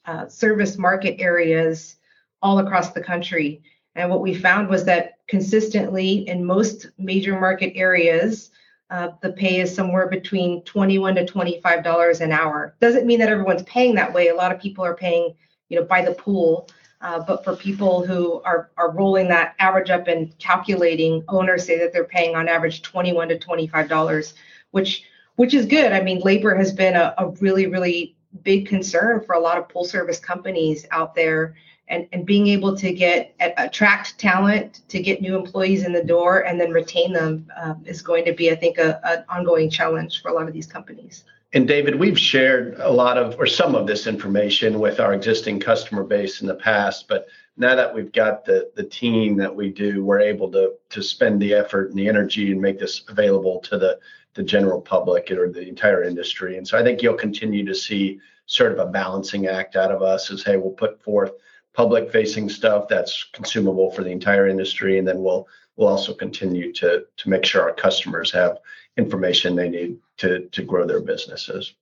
uh, 0.05 0.27
service 0.27 0.77
market 0.77 1.19
areas 1.19 1.95
all 2.43 2.59
across 2.59 2.91
the 2.91 3.01
country. 3.01 3.63
And 3.95 4.09
what 4.09 4.21
we 4.21 4.35
found 4.35 4.69
was 4.69 4.85
that 4.85 5.18
consistently 5.29 6.27
in 6.27 6.43
most 6.43 6.87
major 6.97 7.39
market 7.39 7.71
areas, 7.75 8.49
uh, 8.89 9.09
the 9.21 9.31
pay 9.31 9.61
is 9.61 9.73
somewhere 9.73 10.07
between 10.07 10.63
21 10.63 11.15
to 11.15 11.25
25 11.25 11.83
dollars 11.83 12.19
an 12.19 12.31
hour. 12.31 12.75
Doesn't 12.81 13.05
mean 13.05 13.19
that 13.19 13.29
everyone's 13.29 13.63
paying 13.63 13.95
that 13.95 14.11
way. 14.11 14.29
A 14.29 14.35
lot 14.35 14.51
of 14.51 14.59
people 14.59 14.83
are 14.83 14.95
paying, 14.95 15.35
you 15.69 15.79
know, 15.79 15.85
by 15.85 16.01
the 16.01 16.13
pool. 16.13 16.67
Uh, 17.01 17.23
but 17.25 17.45
for 17.45 17.55
people 17.55 18.05
who 18.05 18.41
are 18.41 18.71
are 18.75 18.91
rolling 18.91 19.29
that 19.29 19.55
average 19.59 19.91
up 19.91 20.07
and 20.07 20.37
calculating, 20.39 21.23
owners 21.29 21.63
say 21.63 21.77
that 21.77 21.93
they're 21.93 22.03
paying 22.03 22.35
on 22.35 22.49
average 22.49 22.81
21 22.81 23.29
to 23.29 23.37
25 23.37 23.87
dollars, 23.87 24.33
which 24.71 25.03
which 25.35 25.53
is 25.53 25.67
good. 25.67 25.93
I 25.93 26.01
mean, 26.01 26.19
labor 26.19 26.55
has 26.55 26.73
been 26.73 26.95
a, 26.95 27.13
a 27.19 27.27
really 27.39 27.67
really 27.67 28.17
big 28.43 28.67
concern 28.67 29.23
for 29.23 29.35
a 29.35 29.39
lot 29.39 29.59
of 29.59 29.69
pool 29.69 29.85
service 29.85 30.19
companies 30.19 30.85
out 30.91 31.15
there 31.15 31.55
and, 31.89 32.07
and 32.13 32.25
being 32.25 32.47
able 32.47 32.75
to 32.77 32.93
get 32.93 33.35
attract 33.57 34.17
talent 34.17 34.81
to 34.89 35.01
get 35.01 35.21
new 35.21 35.35
employees 35.35 35.83
in 35.83 35.91
the 35.91 36.03
door 36.03 36.45
and 36.45 36.59
then 36.59 36.71
retain 36.71 37.11
them 37.11 37.47
um, 37.61 37.83
is 37.85 38.01
going 38.01 38.25
to 38.25 38.33
be 38.33 38.51
i 38.51 38.55
think 38.55 38.77
a, 38.77 38.99
an 39.05 39.25
ongoing 39.29 39.69
challenge 39.69 40.21
for 40.21 40.29
a 40.29 40.33
lot 40.33 40.47
of 40.47 40.53
these 40.53 40.67
companies. 40.67 41.23
And 41.53 41.67
david 41.67 41.95
we've 41.95 42.19
shared 42.19 42.75
a 42.79 42.91
lot 42.91 43.17
of 43.17 43.35
or 43.39 43.47
some 43.47 43.75
of 43.75 43.87
this 43.87 44.07
information 44.07 44.79
with 44.79 44.99
our 44.99 45.13
existing 45.13 45.59
customer 45.59 46.03
base 46.03 46.41
in 46.41 46.47
the 46.47 46.55
past 46.55 47.07
but 47.07 47.27
now 47.57 47.75
that 47.75 47.93
we've 47.93 48.11
got 48.11 48.45
the 48.45 48.71
the 48.75 48.83
team 48.83 49.35
that 49.37 49.53
we 49.53 49.69
do 49.69 50.03
we're 50.03 50.19
able 50.19 50.51
to 50.51 50.73
to 50.89 51.01
spend 51.01 51.41
the 51.41 51.53
effort 51.53 51.89
and 51.89 51.97
the 51.97 52.07
energy 52.07 52.51
and 52.51 52.61
make 52.61 52.79
this 52.79 53.03
available 53.09 53.59
to 53.61 53.77
the 53.77 53.99
the 54.35 54.43
general 54.43 54.79
public 54.79 55.31
or 55.31 55.51
the 55.51 55.67
entire 55.67 56.03
industry. 56.03 56.57
And 56.57 56.67
so 56.67 56.77
i 56.77 56.83
think 56.83 57.01
you'll 57.01 57.15
continue 57.15 57.65
to 57.65 57.73
see 57.73 58.19
sort 58.45 58.71
of 58.71 58.79
a 58.79 58.85
balancing 58.85 59.47
act 59.47 59.75
out 59.75 59.91
of 59.91 60.01
us 60.01 60.31
as 60.31 60.43
hey 60.43 60.57
we'll 60.57 60.71
put 60.71 61.01
forth 61.03 61.31
public 61.73 62.11
facing 62.11 62.49
stuff 62.49 62.87
that's 62.87 63.25
consumable 63.33 63.91
for 63.91 64.03
the 64.03 64.11
entire 64.11 64.47
industry 64.47 64.97
and 64.97 65.07
then 65.07 65.21
we'll 65.21 65.47
we'll 65.75 65.87
also 65.87 66.13
continue 66.13 66.73
to 66.73 67.05
to 67.17 67.29
make 67.29 67.45
sure 67.45 67.61
our 67.61 67.73
customers 67.73 68.31
have 68.31 68.59
information 68.97 69.55
they 69.55 69.69
need 69.69 69.97
to 70.17 70.47
to 70.49 70.63
grow 70.63 70.85
their 70.85 71.01
businesses. 71.01 71.73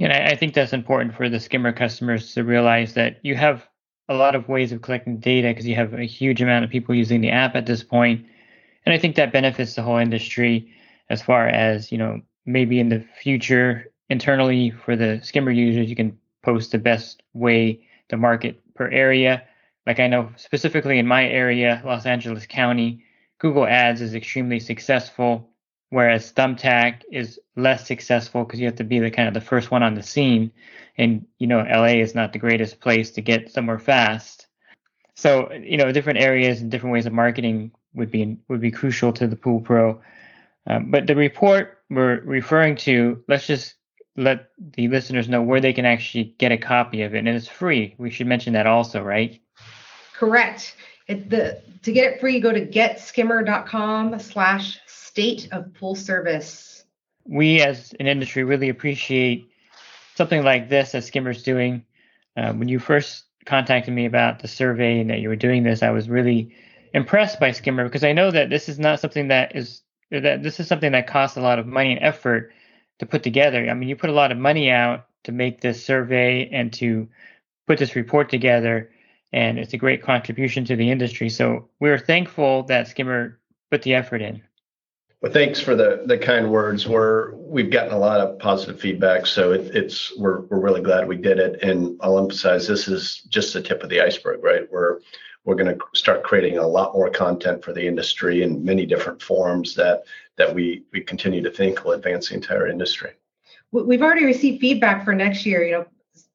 And 0.00 0.12
I, 0.12 0.34
think 0.34 0.54
that's 0.54 0.72
important 0.72 1.14
for 1.14 1.28
the 1.28 1.38
skimmer 1.38 1.72
customers 1.72 2.34
to 2.34 2.42
realize 2.42 2.94
that 2.94 3.18
you 3.22 3.36
have 3.36 3.68
a 4.08 4.14
lot 4.14 4.34
of 4.34 4.48
ways 4.48 4.72
of 4.72 4.82
collecting 4.82 5.18
data 5.18 5.48
because 5.48 5.66
you 5.66 5.76
have 5.76 5.94
a 5.94 6.02
huge 6.02 6.42
amount 6.42 6.64
of 6.64 6.72
people 6.72 6.92
using 6.92 7.20
the 7.20 7.30
app 7.30 7.54
at 7.54 7.66
this 7.66 7.84
point. 7.84 8.26
And 8.84 8.92
i 8.92 8.98
think 8.98 9.14
that 9.16 9.32
benefits 9.32 9.74
the 9.74 9.82
whole 9.82 9.98
industry 9.98 10.68
as 11.08 11.22
far 11.22 11.46
as 11.46 11.92
you 11.92 11.98
know 11.98 12.20
maybe 12.46 12.80
in 12.80 12.88
the 12.88 13.04
future 13.20 13.92
internally 14.08 14.70
for 14.70 14.96
the 14.96 15.20
skimmer 15.22 15.52
users 15.52 15.88
you 15.88 15.94
can 15.94 16.18
post 16.42 16.72
the 16.72 16.78
best 16.78 17.22
way 17.34 17.80
to 18.08 18.16
market 18.16 18.61
per 18.74 18.88
area. 18.88 19.44
Like 19.86 20.00
I 20.00 20.06
know 20.06 20.30
specifically 20.36 20.98
in 20.98 21.06
my 21.06 21.26
area, 21.28 21.82
Los 21.84 22.06
Angeles 22.06 22.46
County, 22.46 23.04
Google 23.38 23.66
Ads 23.66 24.00
is 24.00 24.14
extremely 24.14 24.60
successful, 24.60 25.50
whereas 25.90 26.32
Thumbtack 26.32 27.02
is 27.10 27.40
less 27.56 27.86
successful 27.86 28.44
because 28.44 28.60
you 28.60 28.66
have 28.66 28.76
to 28.76 28.84
be 28.84 29.00
the 29.00 29.10
kind 29.10 29.28
of 29.28 29.34
the 29.34 29.40
first 29.40 29.70
one 29.70 29.82
on 29.82 29.94
the 29.94 30.02
scene, 30.02 30.52
and 30.96 31.26
you 31.38 31.46
know 31.46 31.58
LA 31.58 31.98
is 32.00 32.14
not 32.14 32.32
the 32.32 32.38
greatest 32.38 32.80
place 32.80 33.10
to 33.12 33.20
get 33.20 33.50
somewhere 33.50 33.80
fast. 33.80 34.46
So 35.14 35.52
you 35.52 35.76
know 35.76 35.90
different 35.90 36.20
areas 36.20 36.60
and 36.60 36.70
different 36.70 36.92
ways 36.92 37.06
of 37.06 37.12
marketing 37.12 37.72
would 37.94 38.10
be 38.10 38.38
would 38.48 38.60
be 38.60 38.70
crucial 38.70 39.12
to 39.14 39.26
the 39.26 39.36
Pool 39.36 39.60
Pro. 39.60 40.00
Um, 40.66 40.90
but 40.90 41.06
the 41.06 41.16
report 41.16 41.78
we're 41.90 42.20
referring 42.20 42.76
to, 42.76 43.22
let's 43.28 43.46
just 43.46 43.74
let 44.16 44.48
the 44.58 44.88
listeners 44.88 45.28
know 45.28 45.42
where 45.42 45.60
they 45.60 45.72
can 45.72 45.86
actually 45.86 46.34
get 46.38 46.52
a 46.52 46.58
copy 46.58 47.02
of 47.02 47.14
it, 47.14 47.18
and 47.18 47.28
it's 47.28 47.48
free. 47.48 47.94
We 47.98 48.10
should 48.10 48.26
mention 48.26 48.52
that 48.52 48.66
also, 48.66 49.02
right? 49.02 49.40
Correct. 50.14 50.76
It, 51.08 51.30
the 51.30 51.60
to 51.82 51.92
get 51.92 52.12
it 52.12 52.20
free, 52.20 52.40
go 52.40 52.52
to 52.52 52.64
getskimmer.com 52.64 54.18
slash 54.20 54.78
state 54.86 55.48
of 55.52 55.74
pool 55.74 55.94
service. 55.94 56.84
We 57.26 57.60
as 57.60 57.92
an 57.98 58.06
industry 58.06 58.44
really 58.44 58.68
appreciate 58.68 59.48
something 60.14 60.44
like 60.44 60.68
this 60.68 60.92
that 60.92 61.04
Skimmer's 61.04 61.42
doing. 61.42 61.84
Uh, 62.36 62.52
when 62.52 62.68
you 62.68 62.78
first 62.78 63.24
contacted 63.44 63.92
me 63.92 64.06
about 64.06 64.40
the 64.40 64.48
survey 64.48 65.00
and 65.00 65.10
that 65.10 65.20
you 65.20 65.28
were 65.28 65.36
doing 65.36 65.62
this, 65.62 65.82
I 65.82 65.90
was 65.90 66.08
really 66.08 66.54
impressed 66.94 67.40
by 67.40 67.52
Skimmer 67.52 67.84
because 67.84 68.04
I 68.04 68.12
know 68.12 68.30
that 68.30 68.50
this 68.50 68.68
is 68.68 68.78
not 68.78 69.00
something 69.00 69.28
that 69.28 69.56
is 69.56 69.82
that 70.10 70.42
this 70.42 70.60
is 70.60 70.68
something 70.68 70.92
that 70.92 71.06
costs 71.06 71.36
a 71.36 71.40
lot 71.40 71.58
of 71.58 71.66
money 71.66 71.92
and 71.92 72.02
effort 72.02 72.52
to 72.98 73.06
put 73.06 73.22
together. 73.22 73.68
I 73.68 73.74
mean, 73.74 73.88
you 73.88 73.96
put 73.96 74.10
a 74.10 74.14
lot 74.14 74.32
of 74.32 74.38
money 74.38 74.70
out 74.70 75.06
to 75.24 75.32
make 75.32 75.60
this 75.60 75.84
survey 75.84 76.48
and 76.50 76.72
to 76.74 77.08
put 77.66 77.78
this 77.78 77.96
report 77.96 78.28
together, 78.28 78.90
and 79.32 79.58
it's 79.58 79.72
a 79.72 79.78
great 79.78 80.02
contribution 80.02 80.64
to 80.66 80.76
the 80.76 80.90
industry. 80.90 81.28
So 81.28 81.68
we're 81.80 81.98
thankful 81.98 82.64
that 82.64 82.88
Skimmer 82.88 83.38
put 83.70 83.82
the 83.82 83.94
effort 83.94 84.22
in. 84.22 84.42
Well, 85.22 85.32
thanks 85.32 85.60
for 85.60 85.76
the 85.76 86.02
the 86.04 86.18
kind 86.18 86.50
words. 86.50 86.88
We're 86.88 87.32
we've 87.36 87.70
gotten 87.70 87.92
a 87.92 87.98
lot 87.98 88.20
of 88.20 88.40
positive 88.40 88.80
feedback, 88.80 89.24
so 89.26 89.52
it, 89.52 89.70
it's 89.74 90.12
we're 90.18 90.40
we're 90.42 90.58
really 90.58 90.82
glad 90.82 91.06
we 91.06 91.16
did 91.16 91.38
it. 91.38 91.62
And 91.62 91.96
I'll 92.00 92.18
emphasize 92.18 92.66
this 92.66 92.88
is 92.88 93.22
just 93.28 93.54
the 93.54 93.62
tip 93.62 93.84
of 93.84 93.88
the 93.88 94.00
iceberg, 94.00 94.42
right? 94.42 94.70
We're 94.70 94.98
we're 95.44 95.54
going 95.54 95.76
to 95.76 95.84
start 95.94 96.22
creating 96.22 96.58
a 96.58 96.66
lot 96.66 96.94
more 96.94 97.10
content 97.10 97.64
for 97.64 97.72
the 97.72 97.86
industry 97.86 98.42
in 98.42 98.64
many 98.64 98.86
different 98.86 99.20
forms 99.20 99.74
that 99.74 100.04
that 100.36 100.54
we 100.54 100.84
we 100.92 101.00
continue 101.00 101.42
to 101.42 101.50
think 101.50 101.84
will 101.84 101.92
advance 101.92 102.28
the 102.28 102.34
entire 102.34 102.66
industry. 102.66 103.10
We've 103.70 104.02
already 104.02 104.24
received 104.24 104.60
feedback 104.60 105.04
for 105.04 105.14
next 105.14 105.46
year. 105.46 105.64
You 105.64 105.72
know, 105.72 105.86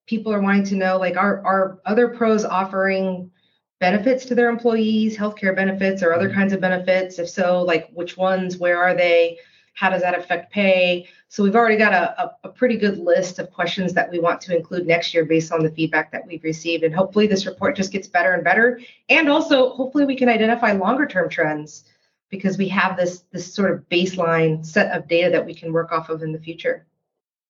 people 0.07 0.33
are 0.33 0.41
wanting 0.41 0.63
to 0.65 0.75
know 0.75 0.97
like 0.97 1.17
are 1.17 1.45
are 1.45 1.79
other 1.85 2.07
pros 2.07 2.45
offering 2.45 3.31
benefits 3.79 4.25
to 4.25 4.35
their 4.35 4.49
employees, 4.49 5.15
healthcare 5.15 5.55
benefits 5.55 6.01
or 6.01 6.13
other 6.13 6.27
mm-hmm. 6.27 6.37
kinds 6.37 6.53
of 6.53 6.61
benefits? 6.61 7.19
If 7.19 7.29
so, 7.29 7.61
like 7.61 7.89
which 7.93 8.17
ones? 8.17 8.57
Where 8.57 8.81
are 8.81 8.95
they? 8.95 9.37
How 9.73 9.91
does 9.91 10.01
that 10.01 10.17
affect 10.17 10.51
pay? 10.51 11.07
So 11.29 11.43
we've 11.43 11.55
already 11.55 11.77
got 11.77 11.93
a, 11.93 12.23
a, 12.23 12.35
a, 12.45 12.49
pretty 12.49 12.77
good 12.77 12.97
list 12.97 13.37
of 13.37 13.51
questions 13.51 13.93
that 13.93 14.09
we 14.09 14.17
want 14.17 14.41
to 14.41 14.55
include 14.55 14.87
next 14.87 15.13
year 15.13 15.23
based 15.23 15.51
on 15.51 15.61
the 15.61 15.69
feedback 15.69 16.11
that 16.13 16.25
we've 16.25 16.43
received. 16.43 16.83
And 16.83 16.95
hopefully 16.95 17.27
this 17.27 17.45
report 17.45 17.75
just 17.75 17.91
gets 17.91 18.07
better 18.07 18.33
and 18.33 18.43
better. 18.43 18.79
And 19.09 19.29
also 19.29 19.69
hopefully 19.69 20.05
we 20.05 20.15
can 20.15 20.29
identify 20.29 20.71
longer 20.71 21.05
term 21.05 21.29
trends 21.29 21.83
because 22.29 22.57
we 22.57 22.67
have 22.69 22.97
this 22.97 23.23
this 23.31 23.53
sort 23.53 23.71
of 23.71 23.87
baseline 23.89 24.65
set 24.65 24.95
of 24.95 25.07
data 25.07 25.29
that 25.31 25.45
we 25.45 25.53
can 25.53 25.73
work 25.73 25.91
off 25.91 26.09
of 26.09 26.23
in 26.23 26.31
the 26.31 26.39
future. 26.39 26.85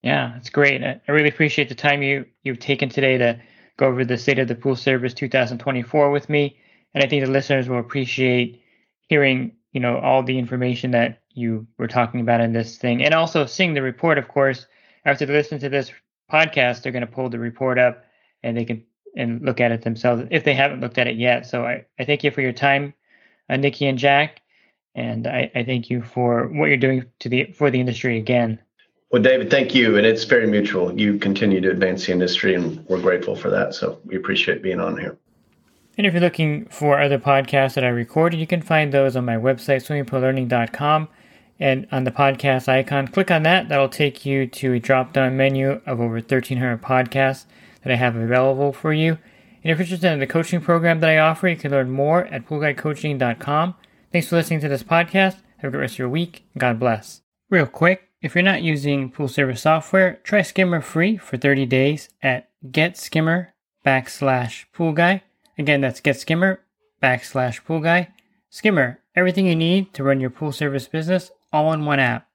Yeah, 0.02 0.32
that's 0.34 0.50
great. 0.50 0.82
I 0.82 1.00
really 1.08 1.28
appreciate 1.28 1.68
the 1.68 1.74
time 1.74 2.02
you 2.02 2.26
you've 2.44 2.60
taken 2.60 2.88
today 2.88 3.18
to 3.18 3.40
go 3.76 3.86
over 3.86 4.04
the 4.04 4.18
state 4.18 4.38
of 4.38 4.48
the 4.48 4.54
pool 4.54 4.76
service 4.76 5.14
2024 5.14 6.10
with 6.10 6.28
me, 6.28 6.56
and 6.94 7.02
I 7.02 7.08
think 7.08 7.24
the 7.24 7.30
listeners 7.30 7.68
will 7.68 7.78
appreciate 7.78 8.62
hearing 9.08 9.52
you 9.72 9.80
know 9.80 9.98
all 9.98 10.22
the 10.22 10.38
information 10.38 10.92
that 10.92 11.22
you 11.30 11.66
were 11.78 11.88
talking 11.88 12.20
about 12.20 12.40
in 12.40 12.52
this 12.52 12.78
thing, 12.78 13.04
and 13.04 13.14
also 13.14 13.46
seeing 13.46 13.74
the 13.74 13.82
report. 13.82 14.18
Of 14.18 14.28
course, 14.28 14.66
after 15.04 15.26
they 15.26 15.32
listen 15.32 15.58
to 15.60 15.68
this 15.68 15.92
podcast, 16.30 16.82
they're 16.82 16.92
going 16.92 17.06
to 17.06 17.12
pull 17.12 17.30
the 17.30 17.38
report 17.38 17.78
up 17.78 18.04
and 18.42 18.56
they 18.56 18.64
can 18.64 18.84
and 19.16 19.42
look 19.42 19.60
at 19.60 19.72
it 19.72 19.82
themselves 19.82 20.22
if 20.30 20.44
they 20.44 20.54
haven't 20.54 20.80
looked 20.80 20.98
at 20.98 21.08
it 21.08 21.16
yet. 21.16 21.46
So 21.46 21.64
I, 21.64 21.86
I 21.98 22.04
thank 22.04 22.24
you 22.24 22.30
for 22.30 22.40
your 22.40 22.52
time, 22.52 22.94
uh, 23.48 23.54
Niki 23.54 23.88
and 23.88 23.98
Jack. 23.98 24.42
And 24.98 25.28
I, 25.28 25.48
I 25.54 25.62
thank 25.62 25.90
you 25.90 26.02
for 26.02 26.48
what 26.48 26.66
you're 26.66 26.76
doing 26.76 27.04
to 27.20 27.28
the 27.28 27.44
for 27.52 27.70
the 27.70 27.78
industry 27.78 28.18
again. 28.18 28.58
Well, 29.12 29.22
David, 29.22 29.48
thank 29.48 29.72
you. 29.72 29.96
And 29.96 30.04
it's 30.04 30.24
very 30.24 30.48
mutual. 30.48 30.98
You 30.98 31.18
continue 31.18 31.60
to 31.60 31.70
advance 31.70 32.06
the 32.06 32.12
industry, 32.12 32.56
and 32.56 32.84
we're 32.88 33.00
grateful 33.00 33.36
for 33.36 33.48
that. 33.48 33.74
So 33.74 34.00
we 34.04 34.16
appreciate 34.16 34.60
being 34.60 34.80
on 34.80 34.98
here. 34.98 35.16
And 35.96 36.04
if 36.04 36.12
you're 36.12 36.20
looking 36.20 36.66
for 36.66 37.00
other 37.00 37.18
podcasts 37.18 37.74
that 37.74 37.84
I 37.84 37.88
recorded, 37.88 38.40
you 38.40 38.46
can 38.46 38.60
find 38.60 38.92
those 38.92 39.14
on 39.14 39.24
my 39.24 39.36
website, 39.36 39.86
swimmingpoollearning.com. 39.86 41.08
And 41.60 41.86
on 41.92 42.04
the 42.04 42.10
podcast 42.10 42.68
icon, 42.68 43.06
click 43.08 43.30
on 43.30 43.44
that. 43.44 43.68
That'll 43.68 43.88
take 43.88 44.26
you 44.26 44.48
to 44.48 44.74
a 44.74 44.80
drop 44.80 45.12
down 45.12 45.36
menu 45.36 45.80
of 45.86 46.00
over 46.00 46.14
1,300 46.14 46.82
podcasts 46.82 47.46
that 47.82 47.92
I 47.92 47.96
have 47.96 48.16
available 48.16 48.72
for 48.72 48.92
you. 48.92 49.12
And 49.62 49.72
if 49.72 49.78
you're 49.78 49.84
interested 49.84 50.12
in 50.12 50.18
the 50.18 50.26
coaching 50.26 50.60
program 50.60 51.00
that 51.00 51.10
I 51.10 51.18
offer, 51.18 51.46
you 51.46 51.56
can 51.56 51.70
learn 51.70 51.90
more 51.90 52.26
at 52.26 52.46
poolguidecoaching.com. 52.46 53.74
Thanks 54.10 54.28
for 54.28 54.36
listening 54.36 54.60
to 54.60 54.68
this 54.68 54.82
podcast. 54.82 55.36
Have 55.58 55.68
a 55.68 55.70
good 55.70 55.80
rest 55.80 55.94
of 55.94 55.98
your 55.98 56.08
week. 56.08 56.46
God 56.56 56.80
bless. 56.80 57.20
Real 57.50 57.66
quick, 57.66 58.08
if 58.22 58.34
you're 58.34 58.42
not 58.42 58.62
using 58.62 59.10
pool 59.10 59.28
service 59.28 59.60
software, 59.60 60.20
try 60.24 60.40
Skimmer 60.40 60.80
free 60.80 61.18
for 61.18 61.36
30 61.36 61.66
days 61.66 62.08
at 62.22 62.48
getskimmer 62.66 63.48
backslash 63.84 64.64
pool 64.72 64.92
guy. 64.92 65.22
Again, 65.58 65.82
that's 65.82 66.00
getskimmer 66.00 66.58
backslash 67.02 67.62
pool 67.66 67.80
guy. 67.80 68.08
Skimmer, 68.48 69.00
everything 69.14 69.46
you 69.46 69.54
need 69.54 69.92
to 69.92 70.02
run 70.02 70.20
your 70.20 70.30
pool 70.30 70.52
service 70.52 70.88
business 70.88 71.30
all 71.52 71.70
in 71.74 71.84
one 71.84 72.00
app. 72.00 72.27